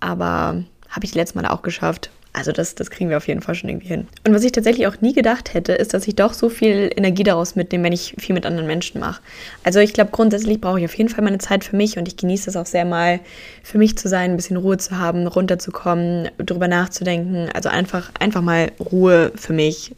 Aber 0.00 0.64
habe 0.88 1.04
ich 1.04 1.14
letztes 1.14 1.34
Mal 1.34 1.46
auch 1.46 1.62
geschafft. 1.62 2.10
Also 2.36 2.50
das, 2.50 2.74
das 2.74 2.90
kriegen 2.90 3.10
wir 3.10 3.16
auf 3.16 3.28
jeden 3.28 3.42
Fall 3.42 3.54
schon 3.54 3.70
irgendwie 3.70 3.86
hin. 3.86 4.08
Und 4.26 4.34
was 4.34 4.42
ich 4.42 4.50
tatsächlich 4.50 4.88
auch 4.88 5.00
nie 5.00 5.12
gedacht 5.12 5.54
hätte, 5.54 5.72
ist, 5.72 5.94
dass 5.94 6.08
ich 6.08 6.16
doch 6.16 6.32
so 6.32 6.48
viel 6.48 6.90
Energie 6.94 7.22
daraus 7.22 7.54
mitnehme, 7.54 7.84
wenn 7.84 7.92
ich 7.92 8.16
viel 8.18 8.34
mit 8.34 8.44
anderen 8.44 8.66
Menschen 8.66 9.00
mache. 9.00 9.22
Also 9.62 9.78
ich 9.78 9.92
glaube, 9.92 10.10
grundsätzlich 10.10 10.60
brauche 10.60 10.80
ich 10.80 10.84
auf 10.84 10.94
jeden 10.94 11.08
Fall 11.08 11.22
meine 11.22 11.38
Zeit 11.38 11.62
für 11.62 11.76
mich 11.76 11.96
und 11.96 12.08
ich 12.08 12.16
genieße 12.16 12.50
es 12.50 12.56
auch 12.56 12.66
sehr 12.66 12.84
mal, 12.84 13.20
für 13.62 13.78
mich 13.78 13.96
zu 13.96 14.08
sein, 14.08 14.32
ein 14.32 14.36
bisschen 14.36 14.56
Ruhe 14.56 14.78
zu 14.78 14.98
haben, 14.98 15.28
runterzukommen, 15.28 16.28
drüber 16.38 16.66
nachzudenken. 16.66 17.50
Also 17.54 17.68
einfach, 17.68 18.10
einfach 18.18 18.42
mal 18.42 18.72
Ruhe 18.80 19.30
für 19.36 19.52
mich. 19.52 19.94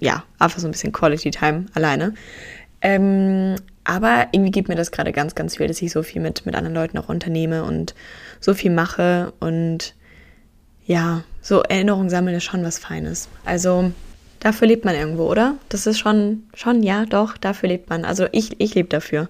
Ja, 0.00 0.24
einfach 0.38 0.60
so 0.60 0.68
ein 0.68 0.72
bisschen 0.72 0.92
Quality 0.92 1.30
Time 1.30 1.66
alleine. 1.74 2.14
Ähm, 2.80 3.56
aber 3.84 4.28
irgendwie 4.32 4.50
gibt 4.50 4.70
mir 4.70 4.76
das 4.76 4.92
gerade 4.92 5.12
ganz, 5.12 5.34
ganz 5.34 5.58
viel, 5.58 5.68
dass 5.68 5.82
ich 5.82 5.92
so 5.92 6.02
viel 6.02 6.22
mit, 6.22 6.46
mit 6.46 6.54
anderen 6.54 6.74
Leuten 6.74 6.96
auch 6.96 7.10
unternehme 7.10 7.64
und 7.64 7.94
so 8.40 8.54
viel 8.54 8.70
mache 8.70 9.34
und 9.40 9.94
ja, 10.86 11.22
so 11.42 11.62
Erinnerungen 11.62 12.10
sammeln 12.10 12.36
ist 12.36 12.44
schon 12.44 12.64
was 12.64 12.78
Feines. 12.78 13.28
Also 13.44 13.92
dafür 14.40 14.68
lebt 14.68 14.84
man 14.84 14.94
irgendwo, 14.94 15.24
oder? 15.24 15.56
Das 15.68 15.86
ist 15.86 15.98
schon, 15.98 16.44
schon, 16.54 16.82
ja, 16.82 17.04
doch, 17.06 17.36
dafür 17.36 17.68
lebt 17.68 17.90
man. 17.90 18.04
Also 18.04 18.26
ich, 18.32 18.60
ich 18.60 18.74
lebe 18.74 18.88
dafür. 18.88 19.28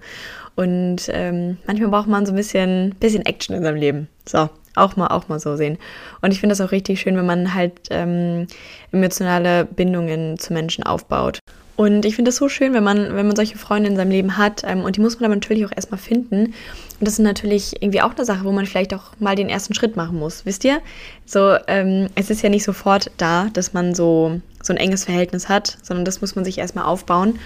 Und 0.54 1.08
ähm, 1.08 1.58
manchmal 1.66 1.90
braucht 1.90 2.08
man 2.08 2.24
so 2.24 2.32
ein 2.32 2.36
bisschen, 2.36 2.94
bisschen 2.98 3.24
Action 3.26 3.54
in 3.54 3.62
seinem 3.62 3.76
Leben. 3.76 4.08
So, 4.26 4.48
auch 4.74 4.96
mal, 4.96 5.08
auch 5.08 5.28
mal 5.28 5.38
so 5.38 5.56
sehen. 5.56 5.78
Und 6.22 6.32
ich 6.32 6.40
finde 6.40 6.54
das 6.54 6.66
auch 6.66 6.72
richtig 6.72 7.00
schön, 7.00 7.16
wenn 7.16 7.26
man 7.26 7.54
halt 7.54 7.72
ähm, 7.90 8.46
emotionale 8.92 9.64
Bindungen 9.66 10.38
zu 10.38 10.52
Menschen 10.52 10.84
aufbaut. 10.84 11.38
Und 11.76 12.06
ich 12.06 12.16
finde 12.16 12.30
das 12.30 12.36
so 12.36 12.48
schön, 12.48 12.72
wenn 12.72 12.82
man, 12.82 13.14
wenn 13.14 13.26
man 13.26 13.36
solche 13.36 13.58
Freunde 13.58 13.90
in 13.90 13.96
seinem 13.96 14.10
Leben 14.10 14.38
hat. 14.38 14.62
Ähm, 14.64 14.80
und 14.82 14.96
die 14.96 15.00
muss 15.00 15.20
man 15.20 15.26
aber 15.26 15.36
natürlich 15.36 15.66
auch 15.66 15.72
erstmal 15.74 15.98
finden. 15.98 16.46
Und 16.46 16.54
das 17.00 17.14
ist 17.14 17.18
natürlich 17.18 17.82
irgendwie 17.82 18.00
auch 18.00 18.14
eine 18.14 18.24
Sache, 18.24 18.44
wo 18.44 18.52
man 18.52 18.64
vielleicht 18.64 18.94
auch 18.94 19.12
mal 19.18 19.36
den 19.36 19.50
ersten 19.50 19.74
Schritt 19.74 19.94
machen 19.94 20.18
muss. 20.18 20.46
Wisst 20.46 20.64
ihr? 20.64 20.80
So, 21.26 21.56
ähm, 21.66 22.08
es 22.14 22.30
ist 22.30 22.42
ja 22.42 22.48
nicht 22.48 22.64
sofort 22.64 23.10
da, 23.18 23.48
dass 23.52 23.74
man 23.74 23.94
so, 23.94 24.40
so 24.62 24.72
ein 24.72 24.78
enges 24.78 25.04
Verhältnis 25.04 25.50
hat, 25.50 25.76
sondern 25.82 26.06
das 26.06 26.22
muss 26.22 26.34
man 26.34 26.44
sich 26.46 26.58
erstmal 26.58 26.86
aufbauen. 26.86 27.38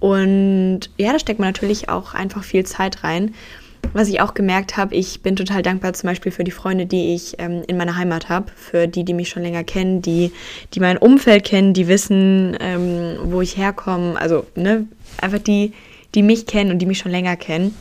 Und 0.00 0.80
ja, 0.96 1.12
da 1.12 1.18
steckt 1.18 1.38
man 1.38 1.48
natürlich 1.48 1.88
auch 1.88 2.12
einfach 2.12 2.42
viel 2.42 2.66
Zeit 2.66 3.04
rein. 3.04 3.34
Was 3.92 4.08
ich 4.08 4.20
auch 4.20 4.34
gemerkt 4.34 4.76
habe, 4.76 4.94
ich 4.94 5.22
bin 5.22 5.36
total 5.36 5.62
dankbar 5.62 5.92
zum 5.94 6.08
Beispiel 6.08 6.32
für 6.32 6.44
die 6.44 6.50
Freunde, 6.50 6.86
die 6.86 7.14
ich 7.14 7.36
ähm, 7.38 7.62
in 7.66 7.76
meiner 7.76 7.96
Heimat 7.96 8.28
habe, 8.28 8.46
für 8.54 8.86
die, 8.86 9.04
die 9.04 9.14
mich 9.14 9.28
schon 9.28 9.42
länger 9.42 9.64
kennen, 9.64 10.02
die, 10.02 10.32
die 10.74 10.80
mein 10.80 10.98
Umfeld 10.98 11.44
kennen, 11.44 11.72
die 11.72 11.88
wissen, 11.88 12.56
ähm, 12.60 13.18
wo 13.24 13.40
ich 13.40 13.56
herkomme. 13.56 14.20
Also, 14.20 14.46
ne, 14.54 14.86
einfach 15.20 15.38
die, 15.38 15.72
die 16.14 16.22
mich 16.22 16.46
kennen 16.46 16.70
und 16.70 16.78
die 16.78 16.86
mich 16.86 16.98
schon 16.98 17.12
länger 17.12 17.36
kennen. 17.36 17.74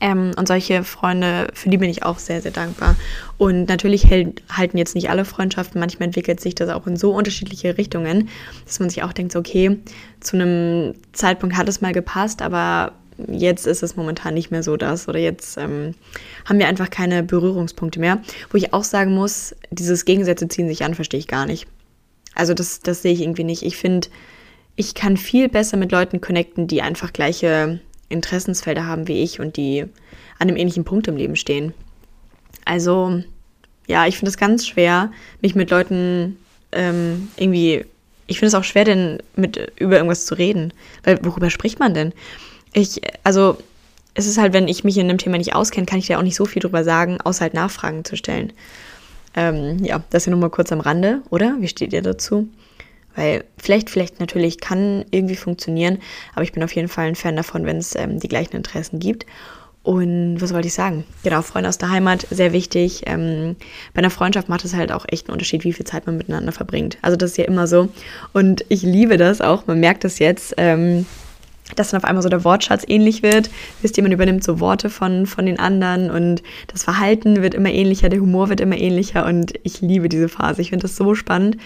Ähm, 0.00 0.32
und 0.36 0.46
solche 0.46 0.84
Freunde, 0.84 1.48
für 1.54 1.70
die 1.70 1.78
bin 1.78 1.88
ich 1.88 2.02
auch 2.02 2.18
sehr, 2.18 2.42
sehr 2.42 2.50
dankbar. 2.50 2.96
Und 3.38 3.68
natürlich 3.68 4.06
halten 4.06 4.76
jetzt 4.76 4.94
nicht 4.94 5.08
alle 5.08 5.24
Freundschaften. 5.24 5.80
Manchmal 5.80 6.08
entwickelt 6.08 6.40
sich 6.40 6.54
das 6.54 6.68
auch 6.68 6.86
in 6.86 6.96
so 6.96 7.14
unterschiedliche 7.14 7.78
Richtungen, 7.78 8.28
dass 8.66 8.78
man 8.78 8.90
sich 8.90 9.02
auch 9.02 9.12
denkt, 9.12 9.36
okay, 9.36 9.78
zu 10.20 10.36
einem 10.36 10.94
Zeitpunkt 11.12 11.56
hat 11.56 11.68
es 11.68 11.80
mal 11.80 11.92
gepasst, 11.92 12.42
aber 12.42 12.92
jetzt 13.28 13.66
ist 13.66 13.82
es 13.82 13.96
momentan 13.96 14.34
nicht 14.34 14.50
mehr 14.50 14.62
so 14.62 14.76
das 14.76 15.08
oder 15.08 15.18
jetzt 15.18 15.56
ähm, 15.56 15.94
haben 16.44 16.58
wir 16.58 16.68
einfach 16.68 16.90
keine 16.90 17.22
Berührungspunkte 17.22 18.00
mehr. 18.00 18.22
Wo 18.50 18.56
ich 18.56 18.72
auch 18.72 18.84
sagen 18.84 19.14
muss, 19.14 19.54
dieses 19.70 20.04
Gegensätze 20.04 20.48
ziehen 20.48 20.68
sich 20.68 20.84
an, 20.84 20.94
verstehe 20.94 21.20
ich 21.20 21.28
gar 21.28 21.46
nicht. 21.46 21.66
Also 22.34 22.54
das, 22.54 22.80
das 22.80 23.02
sehe 23.02 23.12
ich 23.12 23.22
irgendwie 23.22 23.44
nicht. 23.44 23.62
Ich 23.62 23.76
finde, 23.76 24.08
ich 24.74 24.94
kann 24.94 25.16
viel 25.16 25.48
besser 25.48 25.76
mit 25.76 25.92
Leuten 25.92 26.20
connecten, 26.20 26.66
die 26.66 26.82
einfach 26.82 27.12
gleiche 27.12 27.80
Interessensfelder 28.08 28.86
haben 28.86 29.08
wie 29.08 29.22
ich 29.22 29.40
und 29.40 29.56
die 29.56 29.82
an 30.38 30.48
einem 30.48 30.56
ähnlichen 30.56 30.84
Punkt 30.84 31.08
im 31.08 31.16
Leben 31.16 31.36
stehen. 31.36 31.72
Also 32.64 33.22
ja, 33.86 34.06
ich 34.06 34.18
finde 34.18 34.30
es 34.30 34.36
ganz 34.36 34.66
schwer, 34.66 35.10
mich 35.40 35.54
mit 35.54 35.70
Leuten 35.70 36.36
ähm, 36.72 37.28
irgendwie 37.36 37.84
ich 38.26 38.38
finde 38.38 38.48
es 38.48 38.54
auch 38.54 38.64
schwer, 38.64 38.84
denn 38.84 39.18
mit 39.36 39.72
über 39.76 39.96
irgendwas 39.96 40.26
zu 40.26 40.34
reden. 40.34 40.72
Weil 41.04 41.18
worüber 41.22 41.50
spricht 41.50 41.78
man 41.78 41.94
denn? 41.94 42.12
Ich, 42.76 43.00
also 43.24 43.56
es 44.14 44.26
ist 44.26 44.38
halt, 44.38 44.52
wenn 44.52 44.68
ich 44.68 44.84
mich 44.84 44.96
in 44.98 45.08
einem 45.08 45.18
Thema 45.18 45.38
nicht 45.38 45.54
auskenne, 45.54 45.86
kann 45.86 45.98
ich 45.98 46.06
da 46.06 46.18
auch 46.18 46.22
nicht 46.22 46.36
so 46.36 46.44
viel 46.44 46.60
drüber 46.60 46.84
sagen, 46.84 47.18
außer 47.22 47.42
halt 47.42 47.54
Nachfragen 47.54 48.04
zu 48.04 48.16
stellen. 48.16 48.52
Ähm, 49.34 49.82
ja, 49.82 50.02
das 50.10 50.24
hier 50.24 50.32
nochmal 50.32 50.50
kurz 50.50 50.72
am 50.72 50.80
Rande, 50.80 51.22
oder? 51.30 51.56
Wie 51.58 51.68
steht 51.68 51.92
ihr 51.92 52.02
dazu? 52.02 52.48
Weil 53.14 53.44
vielleicht, 53.56 53.88
vielleicht 53.88 54.20
natürlich 54.20 54.60
kann 54.60 55.06
irgendwie 55.10 55.36
funktionieren, 55.36 55.98
aber 56.34 56.42
ich 56.42 56.52
bin 56.52 56.62
auf 56.62 56.74
jeden 56.74 56.88
Fall 56.88 57.06
ein 57.06 57.14
Fan 57.14 57.36
davon, 57.36 57.64
wenn 57.64 57.78
es 57.78 57.94
ähm, 57.94 58.20
die 58.20 58.28
gleichen 58.28 58.56
Interessen 58.56 58.98
gibt. 58.98 59.24
Und 59.82 60.40
was 60.40 60.52
wollte 60.52 60.68
ich 60.68 60.74
sagen? 60.74 61.04
Genau, 61.22 61.42
Freunde 61.42 61.68
aus 61.68 61.78
der 61.78 61.90
Heimat, 61.90 62.26
sehr 62.30 62.52
wichtig. 62.52 63.04
Ähm, 63.06 63.56
bei 63.94 64.00
einer 64.00 64.10
Freundschaft 64.10 64.48
macht 64.48 64.64
es 64.64 64.74
halt 64.74 64.92
auch 64.92 65.06
echt 65.08 65.28
einen 65.28 65.34
Unterschied, 65.34 65.64
wie 65.64 65.72
viel 65.72 65.86
Zeit 65.86 66.06
man 66.06 66.18
miteinander 66.18 66.52
verbringt. 66.52 66.98
Also 67.02 67.16
das 67.16 67.30
ist 67.30 67.36
ja 67.38 67.44
immer 67.44 67.66
so. 67.66 67.88
Und 68.32 68.64
ich 68.68 68.82
liebe 68.82 69.16
das 69.16 69.40
auch, 69.40 69.66
man 69.66 69.80
merkt 69.80 70.04
das 70.04 70.18
jetzt. 70.18 70.54
Ähm, 70.56 71.06
dass 71.74 71.90
dann 71.90 72.00
auf 72.00 72.04
einmal 72.04 72.22
so 72.22 72.28
der 72.28 72.44
Wortschatz 72.44 72.84
ähnlich 72.86 73.22
wird. 73.22 73.50
Wisst 73.82 73.96
ihr, 73.96 74.02
man 74.02 74.12
übernimmt 74.12 74.44
so 74.44 74.60
Worte 74.60 74.88
von, 74.88 75.26
von 75.26 75.46
den 75.46 75.58
anderen 75.58 76.10
und 76.10 76.42
das 76.68 76.84
Verhalten 76.84 77.42
wird 77.42 77.54
immer 77.54 77.70
ähnlicher, 77.70 78.08
der 78.08 78.20
Humor 78.20 78.48
wird 78.48 78.60
immer 78.60 78.78
ähnlicher 78.78 79.26
und 79.26 79.54
ich 79.64 79.80
liebe 79.80 80.08
diese 80.08 80.28
Phase. 80.28 80.62
Ich 80.62 80.70
finde 80.70 80.84
das 80.84 80.96
so 80.96 81.14
spannend. 81.14 81.56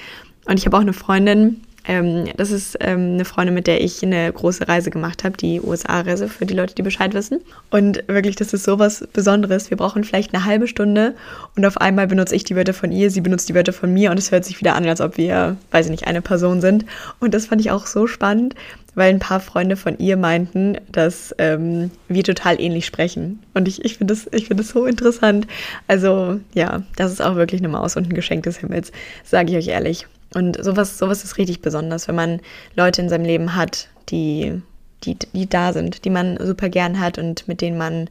Und 0.47 0.59
ich 0.59 0.67
habe 0.67 0.77
auch 0.77 0.81
eine 0.81 0.95
Freundin, 0.95 1.61
Ähm, 1.87 2.27
das 2.37 2.51
ist 2.51 2.77
ähm, 2.81 3.15
eine 3.15 3.25
Freundin, 3.25 3.55
mit 3.55 3.67
der 3.67 3.81
ich 3.83 4.03
eine 4.03 4.31
große 4.31 4.69
Reise 4.69 4.91
gemacht 4.91 5.25
habe, 5.25 5.37
die 5.39 5.63
USA-Reise, 5.63 6.29
für 6.29 6.45
die 6.45 6.53
Leute, 6.53 6.75
die 6.75 6.83
Bescheid 6.83 7.15
wissen. 7.15 7.41
Und 7.71 8.05
wirklich, 8.07 8.37
das 8.37 8.53
ist 8.53 8.65
sowas 8.65 9.09
Besonderes. 9.15 9.71
Wir 9.71 9.79
brauchen 9.79 10.05
vielleicht 10.05 10.35
eine 10.35 10.45
halbe 10.45 10.69
Stunde 10.69 11.15
und 11.57 11.65
auf 11.65 11.79
einmal 11.79 12.07
benutze 12.07 12.37
ich 12.37 12.45
die 12.45 12.55
Wörter 12.55 12.75
von 12.75 12.93
ihr, 12.93 13.11
sie 13.11 13.23
benutzt 13.23 13.49
die 13.49 13.55
Wörter 13.55 13.73
von 13.73 13.93
mir 13.95 14.11
und 14.11 14.19
es 14.19 14.31
hört 14.31 14.45
sich 14.45 14.61
wieder 14.61 14.75
an, 14.75 14.87
als 14.87 15.01
ob 15.01 15.17
wir, 15.17 15.57
weiß 15.71 15.87
ich 15.87 15.91
nicht, 15.91 16.07
eine 16.07 16.21
Person 16.21 16.61
sind. 16.61 16.85
Und 17.19 17.33
das 17.33 17.47
fand 17.47 17.63
ich 17.63 17.71
auch 17.71 17.87
so 17.87 18.07
spannend, 18.07 18.55
weil 18.95 19.11
ein 19.11 19.19
paar 19.19 19.41
Freunde 19.41 19.77
von 19.77 19.99
ihr 19.99 20.17
meinten, 20.17 20.77
dass 20.91 21.35
ähm, 21.39 21.91
wir 22.09 22.25
total 22.25 22.61
ähnlich 22.61 22.87
sprechen. 22.87 23.43
Und 23.55 23.69
ich, 23.69 23.85
ich 23.85 23.99
finde 23.99 24.15
das, 24.15 24.29
find 24.45 24.59
das 24.59 24.71
so 24.71 24.87
interessant. 24.87 25.47
Also 25.87 26.41
ja, 26.55 26.83
das 26.97 27.13
ist 27.13 27.23
auch 27.23 27.37
wirklich 27.37 27.61
eine 27.61 27.69
Maus 27.69 27.97
und 27.97 28.09
ein 28.09 28.15
Geschenk 28.15 28.45
des 28.45 28.59
Himmels, 28.59 28.93
sage 29.25 29.53
ich 29.53 29.57
euch 29.57 29.69
ehrlich. 29.69 30.07
Und 30.35 30.63
sowas, 30.63 30.99
sowas 30.99 31.25
ist 31.25 31.39
richtig 31.39 31.61
besonders, 31.61 32.09
wenn 32.09 32.15
man 32.15 32.41
Leute 32.77 33.03
in 33.03 33.09
seinem 33.09 33.25
Leben 33.25 33.57
hat, 33.57 33.89
die, 34.11 34.61
die, 35.05 35.17
die 35.17 35.49
da 35.49 35.73
sind, 35.73 36.05
die 36.05 36.11
man 36.11 36.39
super 36.45 36.69
gern 36.69 37.01
hat 37.01 37.19
und 37.19 37.49
mit 37.49 37.61
denen 37.61 37.79
man 37.79 38.09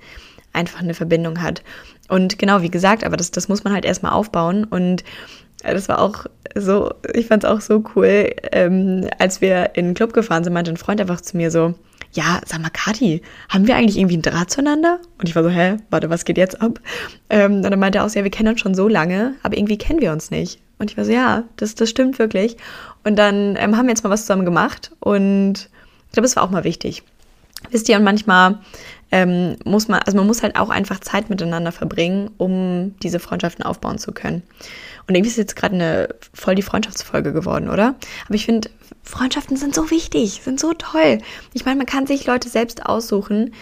einfach 0.53 0.81
eine 0.81 0.93
Verbindung 0.93 1.41
hat. 1.41 1.63
Und 2.07 2.39
genau, 2.39 2.61
wie 2.61 2.71
gesagt, 2.71 3.03
aber 3.03 3.17
das, 3.17 3.31
das 3.31 3.47
muss 3.47 3.63
man 3.63 3.73
halt 3.73 3.85
erstmal 3.85 4.11
aufbauen. 4.11 4.63
Und 4.63 5.03
das 5.63 5.89
war 5.89 5.99
auch 5.99 6.25
so, 6.55 6.91
ich 7.13 7.27
fand 7.27 7.43
es 7.43 7.49
auch 7.49 7.61
so 7.61 7.83
cool, 7.95 8.33
ähm, 8.51 9.07
als 9.19 9.41
wir 9.41 9.75
in 9.75 9.85
den 9.85 9.93
Club 9.93 10.13
gefahren 10.13 10.43
sind, 10.43 10.53
meinte 10.53 10.71
ein 10.71 10.77
Freund 10.77 11.01
einfach 11.01 11.21
zu 11.21 11.37
mir 11.37 11.51
so, 11.51 11.73
ja, 12.11 12.41
sag 12.45 12.61
mal, 12.61 12.69
Kathi, 12.69 13.21
haben 13.49 13.67
wir 13.67 13.75
eigentlich 13.75 13.97
irgendwie 13.97 14.15
einen 14.15 14.23
Draht 14.23 14.49
zueinander? 14.49 14.99
Und 15.19 15.29
ich 15.29 15.35
war 15.35 15.43
so, 15.43 15.49
hä, 15.49 15.77
warte, 15.89 16.09
was 16.09 16.25
geht 16.25 16.37
jetzt 16.37 16.61
ab? 16.61 16.79
Ähm, 17.29 17.57
und 17.57 17.63
dann 17.63 17.79
meinte 17.79 17.99
er 17.99 18.05
auch 18.05 18.09
so, 18.09 18.17
ja, 18.17 18.23
wir 18.23 18.31
kennen 18.31 18.49
uns 18.49 18.61
schon 18.61 18.73
so 18.73 18.87
lange, 18.87 19.35
aber 19.43 19.57
irgendwie 19.57 19.77
kennen 19.77 20.01
wir 20.01 20.11
uns 20.11 20.31
nicht. 20.31 20.59
Und 20.79 20.89
ich 20.89 20.97
war 20.97 21.05
so, 21.05 21.11
ja, 21.11 21.43
das, 21.57 21.75
das 21.75 21.89
stimmt 21.89 22.19
wirklich. 22.19 22.57
Und 23.03 23.17
dann 23.17 23.55
ähm, 23.57 23.77
haben 23.77 23.85
wir 23.85 23.91
jetzt 23.91 24.03
mal 24.03 24.09
was 24.09 24.21
zusammen 24.21 24.45
gemacht 24.45 24.91
und 24.99 25.69
ich 26.07 26.13
glaube, 26.13 26.25
es 26.25 26.35
war 26.35 26.43
auch 26.43 26.49
mal 26.49 26.63
wichtig. 26.63 27.03
Wisst 27.69 27.89
ihr, 27.89 27.97
und 27.97 28.03
manchmal 28.03 28.59
ähm, 29.11 29.55
muss 29.65 29.87
man, 29.87 30.01
also 30.05 30.17
man 30.17 30.27
muss 30.27 30.43
halt 30.43 30.55
auch 30.55 30.69
einfach 30.69 30.99
Zeit 30.99 31.29
miteinander 31.29 31.71
verbringen, 31.71 32.31
um 32.37 32.95
diese 33.01 33.19
Freundschaften 33.19 33.65
aufbauen 33.65 33.97
zu 33.97 34.11
können. 34.11 34.43
Und 35.07 35.15
irgendwie 35.15 35.31
ist 35.31 35.37
jetzt 35.37 35.55
gerade 35.55 35.75
eine 35.75 36.09
voll 36.33 36.55
die 36.55 36.61
Freundschaftsfolge 36.61 37.33
geworden, 37.33 37.69
oder? 37.69 37.95
Aber 38.25 38.35
ich 38.35 38.45
finde, 38.45 38.69
Freundschaften 39.03 39.57
sind 39.57 39.73
so 39.73 39.89
wichtig, 39.89 40.41
sind 40.43 40.59
so 40.59 40.73
toll. 40.73 41.17
Ich 41.53 41.65
meine, 41.65 41.77
man 41.77 41.87
kann 41.87 42.05
sich 42.05 42.27
Leute 42.27 42.49
selbst 42.49 42.85
aussuchen, 42.85 43.53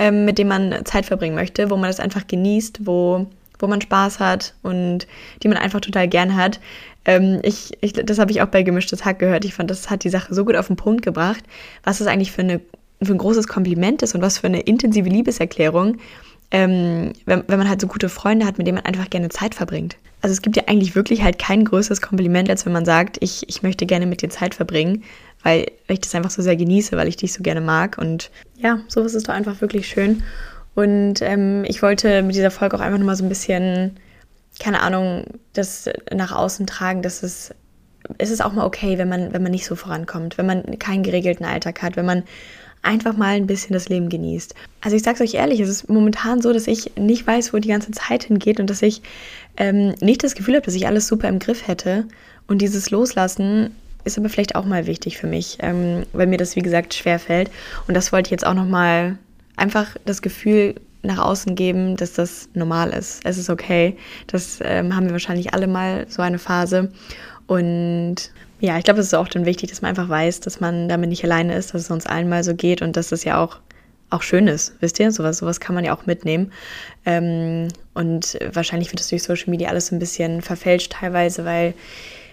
ähm, 0.00 0.24
mit 0.24 0.38
denen 0.38 0.48
man 0.48 0.84
Zeit 0.84 1.06
verbringen 1.06 1.36
möchte, 1.36 1.70
wo 1.70 1.76
man 1.76 1.88
das 1.88 2.00
einfach 2.00 2.26
genießt, 2.26 2.80
wo, 2.84 3.26
wo 3.60 3.66
man 3.68 3.80
Spaß 3.80 4.18
hat 4.18 4.54
und 4.62 5.06
die 5.42 5.48
man 5.48 5.58
einfach 5.58 5.80
total 5.80 6.08
gern 6.08 6.36
hat. 6.36 6.58
Ähm, 7.04 7.40
ich, 7.42 7.78
ich, 7.80 7.92
das 7.92 8.18
habe 8.18 8.32
ich 8.32 8.42
auch 8.42 8.48
bei 8.48 8.64
Gemischtes 8.64 9.04
Hack 9.04 9.20
gehört. 9.20 9.44
Ich 9.44 9.54
fand, 9.54 9.70
das 9.70 9.90
hat 9.90 10.02
die 10.02 10.10
Sache 10.10 10.34
so 10.34 10.44
gut 10.44 10.56
auf 10.56 10.66
den 10.66 10.76
Punkt 10.76 11.02
gebracht, 11.02 11.44
was 11.84 11.98
das 11.98 12.08
eigentlich 12.08 12.32
für, 12.32 12.42
eine, 12.42 12.60
für 13.02 13.12
ein 13.12 13.18
großes 13.18 13.46
Kompliment 13.48 14.02
ist 14.02 14.14
und 14.14 14.22
was 14.22 14.38
für 14.38 14.46
eine 14.46 14.60
intensive 14.60 15.08
Liebeserklärung, 15.08 15.98
ähm, 16.50 17.12
wenn, 17.26 17.44
wenn 17.46 17.58
man 17.58 17.68
halt 17.68 17.80
so 17.80 17.86
gute 17.86 18.08
Freunde 18.08 18.46
hat, 18.46 18.58
mit 18.58 18.66
denen 18.66 18.76
man 18.76 18.86
einfach 18.86 19.10
gerne 19.10 19.28
Zeit 19.28 19.54
verbringt. 19.54 19.96
Also 20.20 20.32
es 20.32 20.42
gibt 20.42 20.56
ja 20.56 20.64
eigentlich 20.66 20.94
wirklich 20.94 21.22
halt 21.22 21.38
kein 21.38 21.64
größeres 21.64 22.00
Kompliment, 22.00 22.50
als 22.50 22.66
wenn 22.66 22.72
man 22.72 22.84
sagt, 22.84 23.18
ich, 23.20 23.48
ich 23.48 23.62
möchte 23.62 23.86
gerne 23.86 24.06
mit 24.06 24.22
dir 24.22 24.30
Zeit 24.30 24.54
verbringen, 24.54 25.04
weil, 25.42 25.66
ich 25.88 26.00
das 26.00 26.14
einfach 26.14 26.30
so 26.30 26.42
sehr 26.42 26.56
genieße, 26.56 26.96
weil 26.96 27.06
ich 27.06 27.16
dich 27.16 27.32
so 27.32 27.42
gerne 27.42 27.60
mag. 27.60 27.98
Und 27.98 28.30
ja, 28.56 28.80
sowas 28.88 29.14
ist 29.14 29.28
doch 29.28 29.34
einfach 29.34 29.60
wirklich 29.60 29.86
schön. 29.86 30.22
Und 30.74 31.22
ähm, 31.22 31.64
ich 31.66 31.82
wollte 31.82 32.22
mit 32.22 32.34
dieser 32.34 32.50
Folge 32.50 32.76
auch 32.76 32.80
einfach 32.80 32.98
nochmal 32.98 33.16
so 33.16 33.24
ein 33.24 33.28
bisschen, 33.28 33.96
keine 34.58 34.80
Ahnung, 34.80 35.24
das 35.52 35.88
nach 36.12 36.32
außen 36.32 36.66
tragen, 36.66 37.02
dass 37.02 37.22
es, 37.22 37.54
es 38.18 38.30
ist 38.30 38.44
auch 38.44 38.52
mal 38.52 38.64
okay, 38.64 38.98
wenn 38.98 39.08
man, 39.08 39.32
wenn 39.32 39.42
man 39.42 39.52
nicht 39.52 39.66
so 39.66 39.76
vorankommt, 39.76 40.38
wenn 40.38 40.46
man 40.46 40.78
keinen 40.78 41.02
geregelten 41.02 41.44
Alltag 41.46 41.82
hat, 41.82 41.96
wenn 41.96 42.06
man 42.06 42.24
einfach 42.82 43.16
mal 43.16 43.34
ein 43.34 43.46
bisschen 43.46 43.72
das 43.72 43.88
Leben 43.88 44.08
genießt. 44.08 44.54
Also 44.80 44.96
ich 44.96 45.02
sag's 45.02 45.20
euch 45.20 45.34
ehrlich, 45.34 45.60
es 45.60 45.68
ist 45.68 45.88
momentan 45.88 46.40
so, 46.40 46.52
dass 46.52 46.66
ich 46.66 46.92
nicht 46.96 47.26
weiß, 47.26 47.52
wo 47.52 47.58
die 47.58 47.68
ganze 47.68 47.90
Zeit 47.90 48.24
hingeht 48.24 48.60
und 48.60 48.70
dass 48.70 48.82
ich 48.82 49.02
ähm, 49.56 49.94
nicht 50.00 50.22
das 50.22 50.34
Gefühl 50.34 50.54
habe, 50.54 50.64
dass 50.64 50.74
ich 50.74 50.86
alles 50.86 51.08
super 51.08 51.28
im 51.28 51.38
Griff 51.38 51.66
hätte. 51.66 52.06
Und 52.46 52.62
dieses 52.62 52.90
Loslassen 52.90 53.74
ist 54.04 54.18
aber 54.18 54.28
vielleicht 54.28 54.54
auch 54.54 54.64
mal 54.64 54.86
wichtig 54.86 55.18
für 55.18 55.26
mich, 55.26 55.58
ähm, 55.60 56.04
weil 56.12 56.26
mir 56.26 56.38
das, 56.38 56.56
wie 56.56 56.62
gesagt, 56.62 56.94
schwer 56.94 57.18
fällt. 57.18 57.50
Und 57.86 57.94
das 57.94 58.12
wollte 58.12 58.28
ich 58.28 58.32
jetzt 58.32 58.46
auch 58.46 58.54
nochmal 58.54 59.18
einfach 59.56 59.96
das 60.04 60.22
Gefühl 60.22 60.76
nach 61.02 61.18
außen 61.18 61.54
geben, 61.54 61.96
dass 61.96 62.12
das 62.12 62.48
normal 62.54 62.90
ist. 62.90 63.20
Es 63.24 63.38
ist 63.38 63.50
okay. 63.50 63.96
Das 64.26 64.58
ähm, 64.62 64.94
haben 64.94 65.06
wir 65.06 65.12
wahrscheinlich 65.12 65.54
alle 65.54 65.66
mal 65.66 66.06
so 66.08 66.22
eine 66.22 66.38
Phase. 66.38 66.92
Und 67.46 68.30
ja, 68.60 68.76
ich 68.76 68.84
glaube, 68.84 69.00
es 69.00 69.06
ist 69.06 69.14
auch 69.14 69.28
dann 69.28 69.46
wichtig, 69.46 69.70
dass 69.70 69.82
man 69.82 69.90
einfach 69.90 70.08
weiß, 70.08 70.40
dass 70.40 70.60
man 70.60 70.88
damit 70.88 71.10
nicht 71.10 71.24
alleine 71.24 71.56
ist, 71.56 71.74
dass 71.74 71.82
es 71.82 71.90
uns 71.90 72.06
allen 72.06 72.28
mal 72.28 72.42
so 72.42 72.54
geht 72.54 72.82
und 72.82 72.96
dass 72.96 73.08
das 73.08 73.24
ja 73.24 73.42
auch, 73.42 73.58
auch 74.10 74.22
schön 74.22 74.48
ist, 74.48 74.74
wisst 74.80 74.98
ihr? 74.98 75.12
Sowas, 75.12 75.38
sowas 75.38 75.60
kann 75.60 75.74
man 75.74 75.84
ja 75.84 75.96
auch 75.96 76.06
mitnehmen. 76.06 76.52
Ähm, 77.06 77.68
und 77.94 78.38
wahrscheinlich 78.52 78.90
wird 78.90 79.00
das 79.00 79.08
durch 79.08 79.22
Social 79.22 79.50
Media 79.50 79.68
alles 79.68 79.92
ein 79.92 79.98
bisschen 79.98 80.42
verfälscht 80.42 80.92
teilweise, 80.92 81.44
weil 81.44 81.74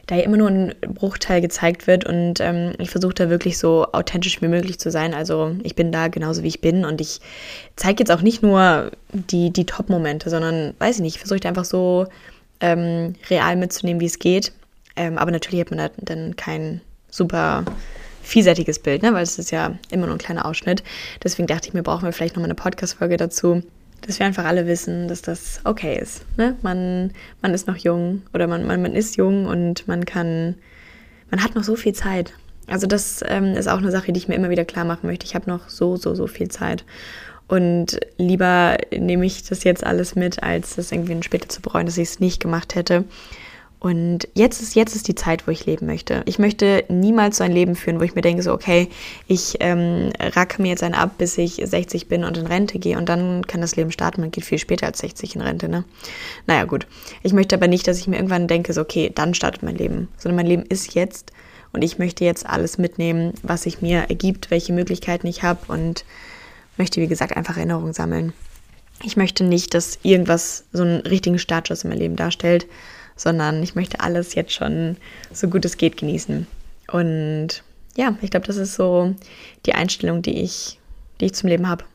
da 0.08 0.16
ja 0.16 0.24
immer 0.24 0.38
nur 0.38 0.50
ein 0.50 0.76
Bruchteil 0.82 1.42
gezeigt 1.42 1.88
wird 1.88 2.06
und 2.06 2.40
ähm, 2.40 2.74
ich 2.78 2.92
versuche 2.92 3.16
da 3.16 3.30
wirklich 3.30 3.58
so 3.58 3.88
authentisch 3.92 4.42
wie 4.42 4.48
möglich 4.48 4.80
zu 4.80 4.92
sein. 4.92 5.14
Also 5.14 5.56
ich 5.64 5.76
bin 5.76 5.92
da 5.92 6.10
genauso 6.10 6.44
wie 6.44 6.48
ich 6.48 6.62
bin 6.62 6.86
und 6.86 7.02
ich 7.02 7.22
zeige 7.76 8.02
jetzt 8.02 8.12
auch 8.12 8.22
nicht 8.22 8.44
nur 8.44 8.92
die, 9.14 9.52
die 9.52 9.66
Top-Momente, 9.66 10.30
sondern 10.30 10.76
weiß 10.78 10.98
ich 10.98 11.02
nicht, 11.02 11.16
ich 11.16 11.22
versuche 11.22 11.48
einfach 11.48 11.66
so 11.66 12.06
ähm, 12.60 13.16
real 13.30 13.56
mitzunehmen, 13.56 14.00
wie 14.00 14.06
es 14.06 14.20
geht. 14.20 14.52
Ähm, 14.96 15.18
aber 15.18 15.32
natürlich 15.32 15.62
hat 15.62 15.72
man 15.72 15.80
da 15.80 15.90
dann 15.98 16.36
kein 16.36 16.82
super 17.10 17.64
vielseitiges 18.22 18.80
Bild, 18.80 19.04
ne? 19.04 19.14
weil 19.14 19.24
es 19.24 19.38
ist 19.38 19.52
ja 19.52 19.78
immer 19.92 20.08
nur 20.08 20.16
ein 20.16 20.20
kleiner 20.20 20.46
Ausschnitt. 20.46 20.84
Deswegen 21.24 21.48
dachte 21.48 21.68
ich 21.68 21.74
mir, 21.74 21.84
brauchen 21.84 22.04
wir 22.04 22.12
vielleicht 22.12 22.36
nochmal 22.36 22.50
eine 22.50 22.56
Podcast-Folge 22.56 23.18
dazu, 23.18 23.62
dass 24.02 24.20
wir 24.20 24.26
einfach 24.26 24.46
alle 24.46 24.68
wissen, 24.68 25.08
dass 25.08 25.22
das 25.22 25.62
okay 25.64 25.98
ist. 26.00 26.26
Ne? 26.38 26.56
Man, 26.62 27.12
man 27.42 27.54
ist 27.54 27.68
noch 27.68 27.78
jung 27.78 28.24
oder 28.34 28.48
man, 28.48 28.66
man, 28.66 28.82
man 28.82 28.94
ist 28.94 29.16
jung 29.16 29.46
und 29.46 29.88
man 29.88 30.06
kann, 30.06 30.56
man 31.30 31.44
hat 31.44 31.56
noch 31.56 31.64
so 31.64 31.76
viel 31.76 31.94
Zeit. 31.94 32.34
Also 32.68 32.88
das 32.88 33.24
ähm, 33.28 33.54
ist 33.54 33.68
auch 33.68 33.78
eine 33.78 33.92
Sache, 33.92 34.12
die 34.12 34.18
ich 34.18 34.28
mir 34.28 34.36
immer 34.36 34.50
wieder 34.50 34.66
klar 34.66 34.86
machen 34.86 35.08
möchte. 35.08 35.26
Ich 35.26 35.36
habe 35.36 35.50
noch 35.50 35.70
so, 35.70 35.96
so, 35.96 36.16
so 36.16 36.28
viel 36.28 36.50
Zeit. 36.50 36.84
Und 37.48 38.00
lieber 38.18 38.78
nehme 38.92 39.26
ich 39.26 39.44
das 39.44 39.64
jetzt 39.64 39.86
alles 39.86 40.16
mit, 40.16 40.42
als 40.42 40.76
das 40.76 40.92
irgendwie 40.92 41.22
später 41.22 41.48
zu 41.48 41.62
bereuen, 41.62 41.86
dass 41.86 41.98
ich 41.98 42.10
es 42.10 42.20
nicht 42.20 42.42
gemacht 42.42 42.74
hätte. 42.74 43.06
Und 43.86 44.28
jetzt 44.34 44.64
ist, 44.64 44.74
jetzt 44.74 44.96
ist 44.96 45.08
die 45.08 45.14
Zeit, 45.14 45.46
wo 45.46 45.52
ich 45.52 45.68
leben 45.68 45.86
möchte. 45.86 46.24
Ich 46.26 46.40
möchte 46.40 46.86
niemals 46.90 47.38
so 47.38 47.44
ein 47.44 47.52
Leben 47.52 47.76
führen, 47.76 48.00
wo 48.00 48.04
ich 48.04 48.16
mir 48.16 48.24
denke, 48.24 48.42
so, 48.42 48.52
okay, 48.52 48.90
ich 49.28 49.58
ähm, 49.60 50.12
racke 50.20 50.60
mir 50.60 50.70
jetzt 50.70 50.82
einen 50.82 50.96
ab, 50.96 51.20
bis 51.20 51.38
ich 51.38 51.62
60 51.64 52.08
bin 52.08 52.24
und 52.24 52.36
in 52.36 52.48
Rente 52.48 52.80
gehe 52.80 52.98
und 52.98 53.08
dann 53.08 53.46
kann 53.46 53.62
das 53.62 53.76
Leben 53.76 53.92
starten. 53.92 54.22
Man 54.22 54.32
geht 54.32 54.44
viel 54.44 54.58
später 54.58 54.88
als 54.88 54.98
60 54.98 55.36
in 55.36 55.42
Rente, 55.42 55.70
ne? 55.70 55.84
Naja, 56.48 56.64
gut. 56.64 56.88
Ich 57.22 57.32
möchte 57.32 57.54
aber 57.54 57.68
nicht, 57.68 57.88
dass 57.88 58.00
ich 58.00 58.08
mir 58.08 58.16
irgendwann 58.16 58.48
denke, 58.48 58.74
so, 58.74 58.82
okay, 58.82 59.12
dann 59.14 59.36
startet 59.36 59.62
mein 59.62 59.76
Leben. 59.76 60.08
Sondern 60.18 60.38
mein 60.38 60.48
Leben 60.48 60.64
ist 60.64 60.96
jetzt 60.96 61.32
und 61.72 61.84
ich 61.84 62.00
möchte 62.00 62.26
jetzt 62.26 62.44
alles 62.44 62.80
mitnehmen, 62.80 63.34
was 63.44 63.62
sich 63.62 63.84
mir 63.84 64.10
ergibt, 64.10 64.50
welche 64.50 64.74
Möglichkeiten 64.74 65.28
ich 65.28 65.44
habe 65.44 65.60
und 65.72 66.06
möchte, 66.78 67.02
wie 67.02 67.08
gesagt, 67.08 67.38
einfach 67.38 67.58
Erinnerungen 67.58 67.94
sammeln. 67.94 68.34
Ich 69.04 69.16
möchte 69.16 69.44
nicht, 69.44 69.76
dass 69.76 70.00
irgendwas 70.02 70.64
so 70.74 70.82
einen 70.82 71.02
richtigen 71.02 71.38
Startschuss 71.38 71.84
in 71.84 71.92
meinem 71.92 72.00
Leben 72.00 72.16
darstellt, 72.16 72.66
sondern 73.16 73.64
ich 73.64 73.76
möchte 73.76 74.00
alles 74.00 74.36
jetzt 74.36 74.54
schon 74.54 74.98
so 75.32 75.48
gut 75.48 75.66
es 75.66 75.78
geht 75.78 75.98
genießen. 75.98 76.48
Und 76.92 77.64
ja, 77.96 78.18
ich 78.22 78.30
glaube, 78.30 78.48
das 78.48 78.58
ist 78.58 78.76
so 78.76 79.16
die 79.66 79.74
Einstellung, 79.74 80.22
die 80.22 80.42
ich, 80.42 80.80
die 81.20 81.26
ich 81.26 81.34
zum 81.34 81.50
Leben 81.50 81.68
habe. 81.68 81.86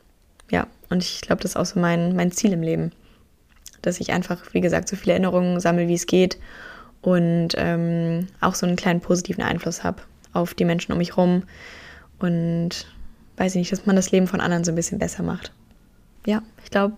Ja, 0.49 0.67
und 0.89 1.03
ich 1.03 1.21
glaube, 1.21 1.41
das 1.41 1.51
ist 1.51 1.57
auch 1.57 1.65
so 1.65 1.79
mein, 1.79 2.15
mein 2.15 2.31
Ziel 2.31 2.53
im 2.53 2.63
Leben. 2.63 2.91
Dass 3.81 3.99
ich 3.99 4.11
einfach, 4.11 4.53
wie 4.53 4.61
gesagt, 4.61 4.87
so 4.87 4.95
viele 4.95 5.13
Erinnerungen 5.13 5.59
sammle, 5.59 5.87
wie 5.87 5.93
es 5.93 6.05
geht 6.05 6.37
und 7.01 7.49
ähm, 7.57 8.27
auch 8.41 8.55
so 8.55 8.65
einen 8.65 8.75
kleinen 8.75 9.01
positiven 9.01 9.43
Einfluss 9.43 9.83
habe 9.83 10.01
auf 10.33 10.53
die 10.53 10.65
Menschen 10.65 10.91
um 10.91 10.97
mich 10.97 11.15
herum 11.17 11.43
und 12.19 12.87
weiß 13.37 13.55
ich 13.55 13.59
nicht, 13.59 13.71
dass 13.71 13.85
man 13.85 13.95
das 13.95 14.11
Leben 14.11 14.27
von 14.27 14.39
anderen 14.39 14.63
so 14.63 14.71
ein 14.71 14.75
bisschen 14.75 14.99
besser 14.99 15.23
macht. 15.23 15.51
Ja, 16.25 16.43
ich 16.63 16.69
glaube, 16.69 16.95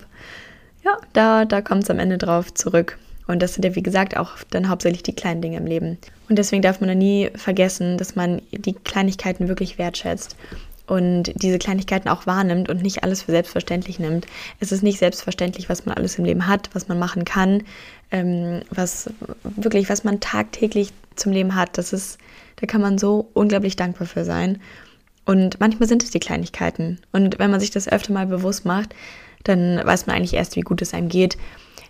ja, 0.84 0.98
da, 1.14 1.44
da 1.44 1.62
kommt 1.62 1.84
es 1.84 1.90
am 1.90 1.98
Ende 1.98 2.18
drauf 2.18 2.52
zurück. 2.52 2.98
Und 3.26 3.40
das 3.40 3.54
sind 3.54 3.64
ja, 3.64 3.74
wie 3.74 3.82
gesagt, 3.82 4.16
auch 4.16 4.32
dann 4.50 4.68
hauptsächlich 4.68 5.02
die 5.02 5.14
kleinen 5.14 5.40
Dinge 5.40 5.56
im 5.56 5.66
Leben. 5.66 5.98
Und 6.28 6.38
deswegen 6.38 6.62
darf 6.62 6.80
man 6.80 6.88
da 6.88 6.94
nie 6.94 7.30
vergessen, 7.34 7.96
dass 7.96 8.16
man 8.16 8.42
die 8.52 8.74
Kleinigkeiten 8.74 9.48
wirklich 9.48 9.78
wertschätzt 9.78 10.36
und 10.86 11.32
diese 11.36 11.58
Kleinigkeiten 11.58 12.08
auch 12.08 12.26
wahrnimmt 12.26 12.68
und 12.68 12.82
nicht 12.82 13.02
alles 13.02 13.22
für 13.22 13.32
selbstverständlich 13.32 13.98
nimmt. 13.98 14.26
Es 14.60 14.72
ist 14.72 14.82
nicht 14.82 14.98
selbstverständlich, 14.98 15.68
was 15.68 15.86
man 15.86 15.96
alles 15.96 16.18
im 16.18 16.24
Leben 16.24 16.46
hat, 16.46 16.68
was 16.74 16.88
man 16.88 16.98
machen 16.98 17.24
kann, 17.24 17.62
ähm, 18.10 18.62
was 18.70 19.08
wirklich, 19.42 19.88
was 19.88 20.04
man 20.04 20.20
tagtäglich 20.20 20.92
zum 21.16 21.32
Leben 21.32 21.54
hat. 21.54 21.78
Das 21.78 21.92
ist, 21.92 22.18
da 22.56 22.66
kann 22.66 22.82
man 22.82 22.98
so 22.98 23.28
unglaublich 23.32 23.76
dankbar 23.76 24.06
für 24.06 24.24
sein. 24.24 24.60
Und 25.24 25.58
manchmal 25.58 25.88
sind 25.88 26.02
es 26.02 26.10
die 26.10 26.20
Kleinigkeiten. 26.20 27.00
Und 27.12 27.38
wenn 27.38 27.50
man 27.50 27.60
sich 27.60 27.70
das 27.70 27.88
öfter 27.88 28.12
mal 28.12 28.26
bewusst 28.26 28.66
macht, 28.66 28.94
dann 29.44 29.80
weiß 29.82 30.06
man 30.06 30.16
eigentlich 30.16 30.34
erst, 30.34 30.56
wie 30.56 30.60
gut 30.60 30.82
es 30.82 30.92
einem 30.92 31.08
geht. 31.08 31.38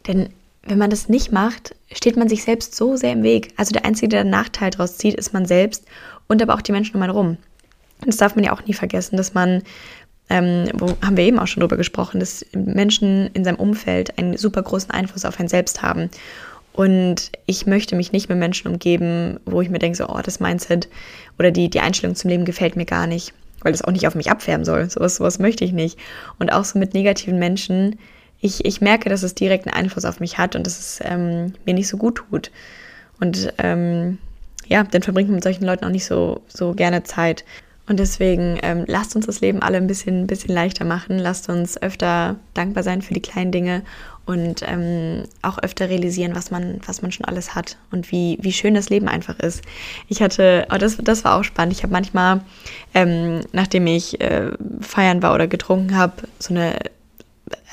Denn 0.06 0.28
wenn 0.66 0.78
man 0.78 0.90
das 0.90 1.08
nicht 1.08 1.32
macht, 1.32 1.74
steht 1.92 2.16
man 2.16 2.28
sich 2.28 2.44
selbst 2.44 2.74
so 2.74 2.96
sehr 2.96 3.12
im 3.12 3.22
Weg. 3.22 3.52
Also 3.56 3.72
der 3.72 3.84
Einzige, 3.84 4.08
der 4.08 4.20
einen 4.20 4.30
Nachteil 4.30 4.70
daraus 4.70 4.96
zieht, 4.96 5.14
ist 5.14 5.32
man 5.32 5.46
selbst 5.46 5.84
und 6.26 6.42
aber 6.42 6.54
auch 6.54 6.62
die 6.62 6.72
Menschen 6.72 6.96
um 6.96 7.02
einen 7.02 7.12
rum. 7.12 7.36
Das 8.04 8.16
darf 8.16 8.34
man 8.34 8.44
ja 8.44 8.52
auch 8.52 8.64
nie 8.64 8.72
vergessen, 8.72 9.16
dass 9.16 9.34
man, 9.34 9.62
ähm, 10.28 10.68
wo 10.74 10.96
haben 11.04 11.16
wir 11.16 11.24
eben 11.24 11.38
auch 11.38 11.46
schon 11.46 11.60
drüber 11.60 11.76
gesprochen, 11.76 12.20
dass 12.20 12.44
Menschen 12.54 13.28
in 13.34 13.44
seinem 13.44 13.56
Umfeld 13.56 14.18
einen 14.18 14.36
super 14.36 14.62
großen 14.62 14.90
Einfluss 14.90 15.24
auf 15.24 15.38
einen 15.38 15.48
selbst 15.48 15.82
haben. 15.82 16.10
Und 16.72 17.30
ich 17.46 17.66
möchte 17.66 17.94
mich 17.94 18.10
nicht 18.10 18.28
mit 18.28 18.38
Menschen 18.38 18.68
umgeben, 18.68 19.38
wo 19.44 19.60
ich 19.60 19.70
mir 19.70 19.78
denke, 19.78 19.96
so, 19.96 20.08
oh, 20.08 20.20
das 20.22 20.40
Mindset 20.40 20.88
oder 21.38 21.50
die, 21.50 21.70
die 21.70 21.80
Einstellung 21.80 22.16
zum 22.16 22.30
Leben 22.30 22.44
gefällt 22.44 22.74
mir 22.74 22.84
gar 22.84 23.06
nicht, 23.06 23.32
weil 23.60 23.72
das 23.72 23.82
auch 23.82 23.92
nicht 23.92 24.08
auf 24.08 24.16
mich 24.16 24.30
abfärben 24.30 24.64
soll. 24.64 24.90
Sowas, 24.90 25.16
sowas 25.16 25.38
möchte 25.38 25.64
ich 25.64 25.72
nicht. 25.72 25.98
Und 26.38 26.52
auch 26.52 26.64
so 26.64 26.78
mit 26.78 26.92
negativen 26.94 27.38
Menschen, 27.38 27.96
ich, 28.44 28.62
ich 28.66 28.82
merke, 28.82 29.08
dass 29.08 29.22
es 29.22 29.34
direkt 29.34 29.66
einen 29.66 29.74
Einfluss 29.74 30.04
auf 30.04 30.20
mich 30.20 30.36
hat 30.36 30.54
und 30.54 30.66
dass 30.66 30.78
es 30.78 31.00
ähm, 31.02 31.54
mir 31.64 31.72
nicht 31.72 31.88
so 31.88 31.96
gut 31.96 32.16
tut. 32.16 32.50
Und 33.18 33.54
ähm, 33.56 34.18
ja, 34.66 34.82
dann 34.84 35.00
verbringt 35.00 35.30
man 35.30 35.36
mit 35.36 35.44
solchen 35.44 35.64
Leuten 35.64 35.86
auch 35.86 35.90
nicht 35.90 36.04
so, 36.04 36.42
so 36.46 36.74
gerne 36.74 37.04
Zeit. 37.04 37.46
Und 37.88 38.00
deswegen 38.00 38.58
ähm, 38.62 38.84
lasst 38.86 39.16
uns 39.16 39.24
das 39.24 39.40
Leben 39.40 39.62
alle 39.62 39.78
ein 39.78 39.86
bisschen, 39.86 40.22
ein 40.22 40.26
bisschen 40.26 40.54
leichter 40.54 40.84
machen. 40.84 41.18
Lasst 41.18 41.48
uns 41.48 41.80
öfter 41.80 42.36
dankbar 42.52 42.82
sein 42.82 43.00
für 43.00 43.14
die 43.14 43.22
kleinen 43.22 43.50
Dinge 43.50 43.82
und 44.26 44.60
ähm, 44.66 45.24
auch 45.40 45.56
öfter 45.58 45.88
realisieren, 45.88 46.34
was 46.34 46.50
man, 46.50 46.80
was 46.84 47.00
man 47.00 47.12
schon 47.12 47.24
alles 47.24 47.54
hat 47.54 47.78
und 47.92 48.12
wie, 48.12 48.36
wie 48.42 48.52
schön 48.52 48.74
das 48.74 48.90
Leben 48.90 49.08
einfach 49.08 49.38
ist. 49.38 49.62
Ich 50.08 50.20
hatte, 50.20 50.66
oh, 50.70 50.76
das, 50.76 50.98
das 50.98 51.24
war 51.24 51.38
auch 51.38 51.44
spannend. 51.44 51.72
Ich 51.72 51.82
habe 51.82 51.94
manchmal, 51.94 52.42
ähm, 52.92 53.40
nachdem 53.52 53.86
ich 53.86 54.20
äh, 54.20 54.50
feiern 54.82 55.22
war 55.22 55.34
oder 55.34 55.46
getrunken 55.46 55.96
habe, 55.96 56.24
so 56.38 56.52
eine 56.52 56.74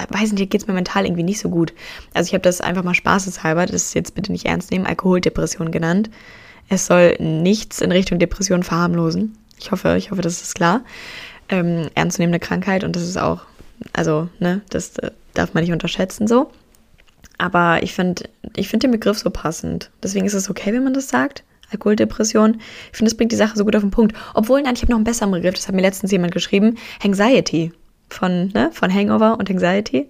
weiß 0.10 0.32
nicht, 0.34 0.50
geht 0.50 0.62
es 0.62 0.67
mir 0.67 0.74
mental 0.74 1.06
irgendwie 1.06 1.24
nicht 1.24 1.39
so 1.39 1.50
gut. 1.50 1.74
Also 2.13 2.28
ich 2.28 2.34
habe 2.34 2.41
das 2.41 2.62
einfach 2.62 2.84
mal 2.84 2.94
spaßeshalber, 2.94 3.65
das 3.65 3.84
ist 3.84 3.96
jetzt 3.96 4.15
bitte 4.15 4.32
nicht 4.32 4.46
ernst 4.46 4.72
nehmen, 4.72 4.86
Alkoholdepression 4.86 5.72
genannt. 5.72 6.10
Es 6.70 6.86
soll 6.86 7.15
nichts 7.20 7.82
in 7.82 7.91
Richtung 7.91 8.20
Depression 8.20 8.63
verharmlosen. 8.63 9.38
Ich 9.60 9.72
hoffe, 9.72 9.96
ich 9.98 10.12
hoffe, 10.12 10.22
das 10.22 10.41
ist 10.41 10.56
klar. 10.56 10.82
Ähm, 11.50 11.89
ernstzunehmende 11.96 12.39
Krankheit 12.39 12.84
und 12.84 12.96
das 12.96 13.04
ist 13.04 13.17
auch, 13.17 13.41
also, 13.94 14.30
ne, 14.39 14.62
das 14.70 14.98
äh, 15.00 15.12
darf 15.34 15.54
man 15.54 15.63
nicht 15.63 15.74
unterschätzen 15.74 16.28
so. 16.28 16.52
Aber 17.38 17.84
ich 17.84 17.94
finde 17.94 18.30
ich 18.56 18.70
find 18.70 18.84
den 18.84 18.91
Begriff 18.91 19.17
so 19.17 19.30
passend. 19.30 19.89
Deswegen 20.04 20.26
ist 20.26 20.34
es 20.34 20.50
okay, 20.50 20.74
wenn 20.74 20.84
man 20.84 20.94
das 20.94 21.10
sagt. 21.10 21.44
Alkoholdepression. 21.72 22.62
Ich 22.91 22.98
finde, 22.98 23.10
das 23.10 23.17
bringt 23.17 23.32
die 23.32 23.38
Sache 23.38 23.58
so 23.58 23.63
gut 23.63 23.76
auf 23.76 23.82
den 23.82 23.91
Punkt. 23.91 24.15
Obwohl, 24.34 24.62
nein, 24.62 24.76
ich 24.76 24.82
habe 24.82 24.91
noch 24.91 24.98
einen 24.98 25.06
besseren 25.06 25.32
Begriff, 25.32 25.56
das 25.56 25.67
hat 25.67 25.76
mir 25.76 25.82
letztens 25.82 26.12
jemand 26.12 26.34
geschrieben. 26.34 26.78
Anxiety. 27.04 27.72
Von, 28.12 28.50
ne, 28.50 28.69
von 28.74 28.93
Hangover 28.93 29.38
und 29.39 29.50
Anxiety. 29.50 30.08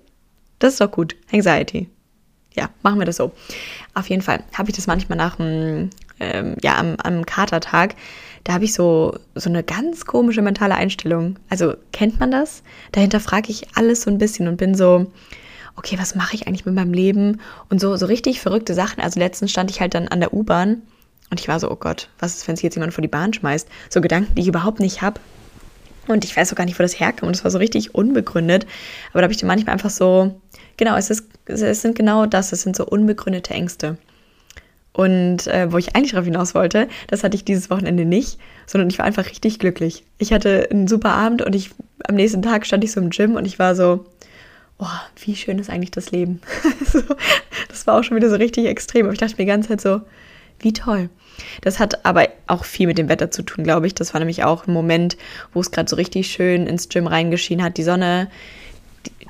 Das 0.59 0.73
ist 0.73 0.81
doch 0.81 0.91
gut. 0.91 1.15
Anxiety. 1.31 1.87
Ja, 2.53 2.69
machen 2.81 2.99
wir 2.99 3.05
das 3.05 3.17
so. 3.17 3.31
Auf 3.93 4.09
jeden 4.09 4.21
Fall 4.21 4.43
habe 4.53 4.69
ich 4.69 4.75
das 4.75 4.87
manchmal 4.87 5.17
nach 5.17 5.37
dem, 5.37 5.89
ähm, 6.19 6.55
ja, 6.61 6.77
am, 6.77 6.95
am 6.97 7.25
Katertag, 7.25 7.95
da 8.43 8.53
habe 8.53 8.65
ich 8.65 8.73
so, 8.73 9.17
so 9.35 9.49
eine 9.49 9.63
ganz 9.63 10.05
komische 10.05 10.41
mentale 10.41 10.75
Einstellung. 10.75 11.37
Also 11.49 11.75
kennt 11.93 12.19
man 12.19 12.31
das? 12.31 12.63
Dahinter 12.91 13.19
frage 13.19 13.51
ich 13.51 13.67
alles 13.75 14.01
so 14.01 14.09
ein 14.09 14.17
bisschen 14.17 14.47
und 14.47 14.57
bin 14.57 14.73
so, 14.75 15.11
okay, 15.75 15.97
was 15.99 16.15
mache 16.15 16.35
ich 16.35 16.47
eigentlich 16.47 16.65
mit 16.65 16.75
meinem 16.75 16.93
Leben? 16.93 17.39
Und 17.69 17.79
so, 17.79 17.95
so 17.95 18.07
richtig 18.07 18.41
verrückte 18.41 18.73
Sachen. 18.73 19.01
Also 19.01 19.19
letztens 19.19 19.51
stand 19.51 19.69
ich 19.69 19.79
halt 19.79 19.93
dann 19.93 20.07
an 20.07 20.19
der 20.19 20.33
U-Bahn 20.33 20.81
und 21.29 21.39
ich 21.39 21.47
war 21.47 21.59
so, 21.59 21.71
oh 21.71 21.75
Gott, 21.75 22.09
was 22.19 22.35
ist, 22.35 22.47
wenn 22.47 22.55
sich 22.55 22.63
jetzt 22.63 22.75
jemand 22.75 22.93
vor 22.93 23.01
die 23.01 23.07
Bahn 23.07 23.31
schmeißt? 23.31 23.67
So 23.89 24.01
Gedanken, 24.01 24.35
die 24.35 24.41
ich 24.41 24.47
überhaupt 24.47 24.79
nicht 24.79 25.01
habe. 25.01 25.21
Und 26.07 26.25
ich 26.25 26.35
weiß 26.35 26.51
auch 26.51 26.57
gar 26.57 26.65
nicht, 26.65 26.79
wo 26.79 26.83
das 26.83 26.99
herkommt. 26.99 27.27
Und 27.27 27.35
das 27.35 27.43
war 27.43 27.51
so 27.51 27.59
richtig 27.59 27.93
unbegründet. 27.95 28.65
Aber 29.11 29.21
da 29.21 29.23
habe 29.23 29.33
ich 29.33 29.39
dann 29.39 29.47
manchmal 29.47 29.73
einfach 29.73 29.89
so, 29.89 30.39
genau, 30.77 30.95
es, 30.95 31.09
ist, 31.09 31.27
es 31.45 31.81
sind 31.81 31.95
genau 31.95 32.25
das, 32.25 32.51
es 32.51 32.63
sind 32.63 32.75
so 32.75 32.85
unbegründete 32.85 33.53
Ängste. 33.53 33.97
Und 34.93 35.47
äh, 35.47 35.71
wo 35.71 35.77
ich 35.77 35.95
eigentlich 35.95 36.11
darauf 36.11 36.25
hinaus 36.25 36.53
wollte, 36.53 36.89
das 37.07 37.23
hatte 37.23 37.35
ich 37.35 37.45
dieses 37.45 37.69
Wochenende 37.69 38.03
nicht, 38.03 38.37
sondern 38.65 38.89
ich 38.89 38.97
war 38.97 39.05
einfach 39.05 39.25
richtig 39.25 39.57
glücklich. 39.59 40.03
Ich 40.17 40.33
hatte 40.33 40.67
einen 40.69 40.87
super 40.87 41.13
Abend 41.13 41.41
und 41.41 41.55
ich 41.55 41.71
am 42.07 42.15
nächsten 42.15 42.41
Tag 42.41 42.65
stand 42.65 42.83
ich 42.83 42.91
so 42.91 42.99
im 42.99 43.09
Gym 43.09 43.35
und 43.35 43.45
ich 43.45 43.57
war 43.57 43.75
so, 43.75 44.05
oh, 44.79 44.85
wie 45.23 45.35
schön 45.35 45.59
ist 45.59 45.69
eigentlich 45.69 45.91
das 45.91 46.11
Leben. 46.11 46.41
so, 46.85 47.01
das 47.69 47.87
war 47.87 47.99
auch 47.99 48.03
schon 48.03 48.17
wieder 48.17 48.29
so 48.29 48.35
richtig 48.35 48.65
extrem. 48.65 49.05
Aber 49.05 49.13
ich 49.13 49.19
dachte 49.19 49.33
mir 49.33 49.45
die 49.45 49.51
ganze 49.51 49.69
Zeit 49.69 49.81
so, 49.81 50.01
wie 50.63 50.73
toll. 50.73 51.09
Das 51.61 51.79
hat 51.79 52.05
aber 52.05 52.27
auch 52.47 52.65
viel 52.65 52.87
mit 52.87 52.97
dem 52.97 53.09
Wetter 53.09 53.31
zu 53.31 53.43
tun, 53.43 53.63
glaube 53.63 53.87
ich. 53.87 53.95
Das 53.95 54.13
war 54.13 54.19
nämlich 54.19 54.43
auch 54.43 54.67
ein 54.67 54.73
Moment, 54.73 55.17
wo 55.53 55.59
es 55.59 55.71
gerade 55.71 55.89
so 55.89 55.95
richtig 55.95 56.27
schön 56.27 56.67
ins 56.67 56.89
Gym 56.89 57.07
reingeschienen 57.07 57.65
hat. 57.65 57.77
Die 57.77 57.83
Sonne, 57.83 58.29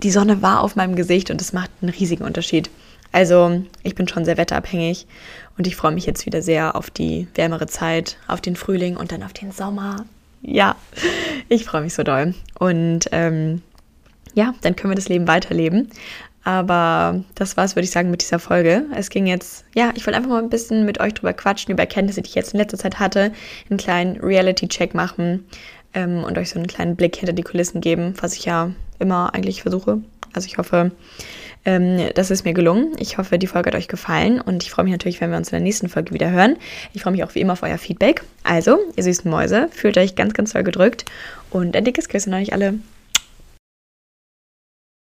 die 0.03 0.11
Sonne 0.11 0.41
war 0.41 0.61
auf 0.61 0.75
meinem 0.75 0.95
Gesicht 0.95 1.31
und 1.31 1.39
das 1.39 1.53
macht 1.53 1.71
einen 1.81 1.91
riesigen 1.91 2.23
Unterschied. 2.23 2.69
Also 3.11 3.61
ich 3.83 3.95
bin 3.95 4.07
schon 4.07 4.25
sehr 4.25 4.37
wetterabhängig 4.37 5.05
und 5.57 5.67
ich 5.67 5.75
freue 5.75 5.91
mich 5.91 6.05
jetzt 6.05 6.25
wieder 6.25 6.41
sehr 6.41 6.75
auf 6.75 6.89
die 6.89 7.27
wärmere 7.35 7.67
Zeit, 7.67 8.17
auf 8.27 8.41
den 8.41 8.55
Frühling 8.55 8.95
und 8.95 9.11
dann 9.11 9.23
auf 9.23 9.33
den 9.33 9.51
Sommer. 9.51 10.05
Ja, 10.41 10.75
ich 11.49 11.65
freue 11.65 11.81
mich 11.81 11.93
so 11.93 12.03
doll. 12.03 12.33
Und 12.57 13.09
ähm, 13.11 13.61
ja, 14.33 14.53
dann 14.61 14.75
können 14.75 14.91
wir 14.91 14.95
das 14.95 15.09
Leben 15.09 15.27
weiterleben. 15.27 15.89
Aber 16.43 17.23
das 17.35 17.55
war's, 17.55 17.75
würde 17.75 17.83
ich 17.83 17.91
sagen, 17.91 18.09
mit 18.09 18.21
dieser 18.21 18.39
Folge. 18.39 18.85
Es 18.95 19.09
ging 19.09 19.27
jetzt, 19.27 19.63
ja, 19.75 19.91
ich 19.95 20.05
wollte 20.05 20.17
einfach 20.17 20.31
mal 20.31 20.41
ein 20.41 20.49
bisschen 20.49 20.85
mit 20.85 20.99
euch 20.99 21.13
drüber 21.13 21.33
quatschen, 21.33 21.71
über 21.71 21.83
Erkenntnisse, 21.83 22.21
die 22.21 22.29
ich 22.29 22.35
jetzt 22.35 22.53
in 22.53 22.59
letzter 22.59 22.77
Zeit 22.77 22.99
hatte, 22.99 23.31
einen 23.69 23.77
kleinen 23.77 24.17
Reality-Check 24.17 24.95
machen 24.95 25.45
ähm, 25.93 26.23
und 26.23 26.37
euch 26.37 26.49
so 26.49 26.57
einen 26.57 26.67
kleinen 26.67 26.95
Blick 26.95 27.15
hinter 27.15 27.33
die 27.33 27.43
Kulissen 27.43 27.79
geben, 27.79 28.15
was 28.21 28.35
ich 28.35 28.45
ja 28.45 28.71
immer 28.97 29.33
eigentlich 29.33 29.61
versuche. 29.61 30.01
Also 30.33 30.47
ich 30.47 30.57
hoffe, 30.57 30.91
ähm, 31.63 32.09
das 32.15 32.31
ist 32.31 32.43
mir 32.43 32.53
gelungen. 32.53 32.93
Ich 32.97 33.17
hoffe, 33.17 33.37
die 33.37 33.47
Folge 33.47 33.67
hat 33.67 33.75
euch 33.75 33.87
gefallen 33.87 34.41
und 34.41 34.63
ich 34.63 34.71
freue 34.71 34.85
mich 34.85 34.93
natürlich, 34.93 35.21
wenn 35.21 35.29
wir 35.29 35.37
uns 35.37 35.49
in 35.49 35.57
der 35.57 35.61
nächsten 35.61 35.89
Folge 35.89 36.13
wieder 36.13 36.31
hören. 36.31 36.57
Ich 36.93 37.03
freue 37.03 37.11
mich 37.11 37.23
auch 37.23 37.35
wie 37.35 37.41
immer 37.41 37.53
auf 37.53 37.63
euer 37.63 37.77
Feedback. 37.77 38.23
Also, 38.43 38.79
ihr 38.95 39.03
süßen 39.03 39.29
Mäuse, 39.29 39.67
fühlt 39.71 39.97
euch 39.97 40.15
ganz, 40.15 40.33
ganz 40.33 40.53
toll 40.53 40.63
gedrückt 40.63 41.05
und 41.51 41.75
ein 41.75 41.85
dickes 41.85 42.09
Küsschen 42.09 42.33
an 42.33 42.41
euch 42.41 42.53
alle. 42.53 42.75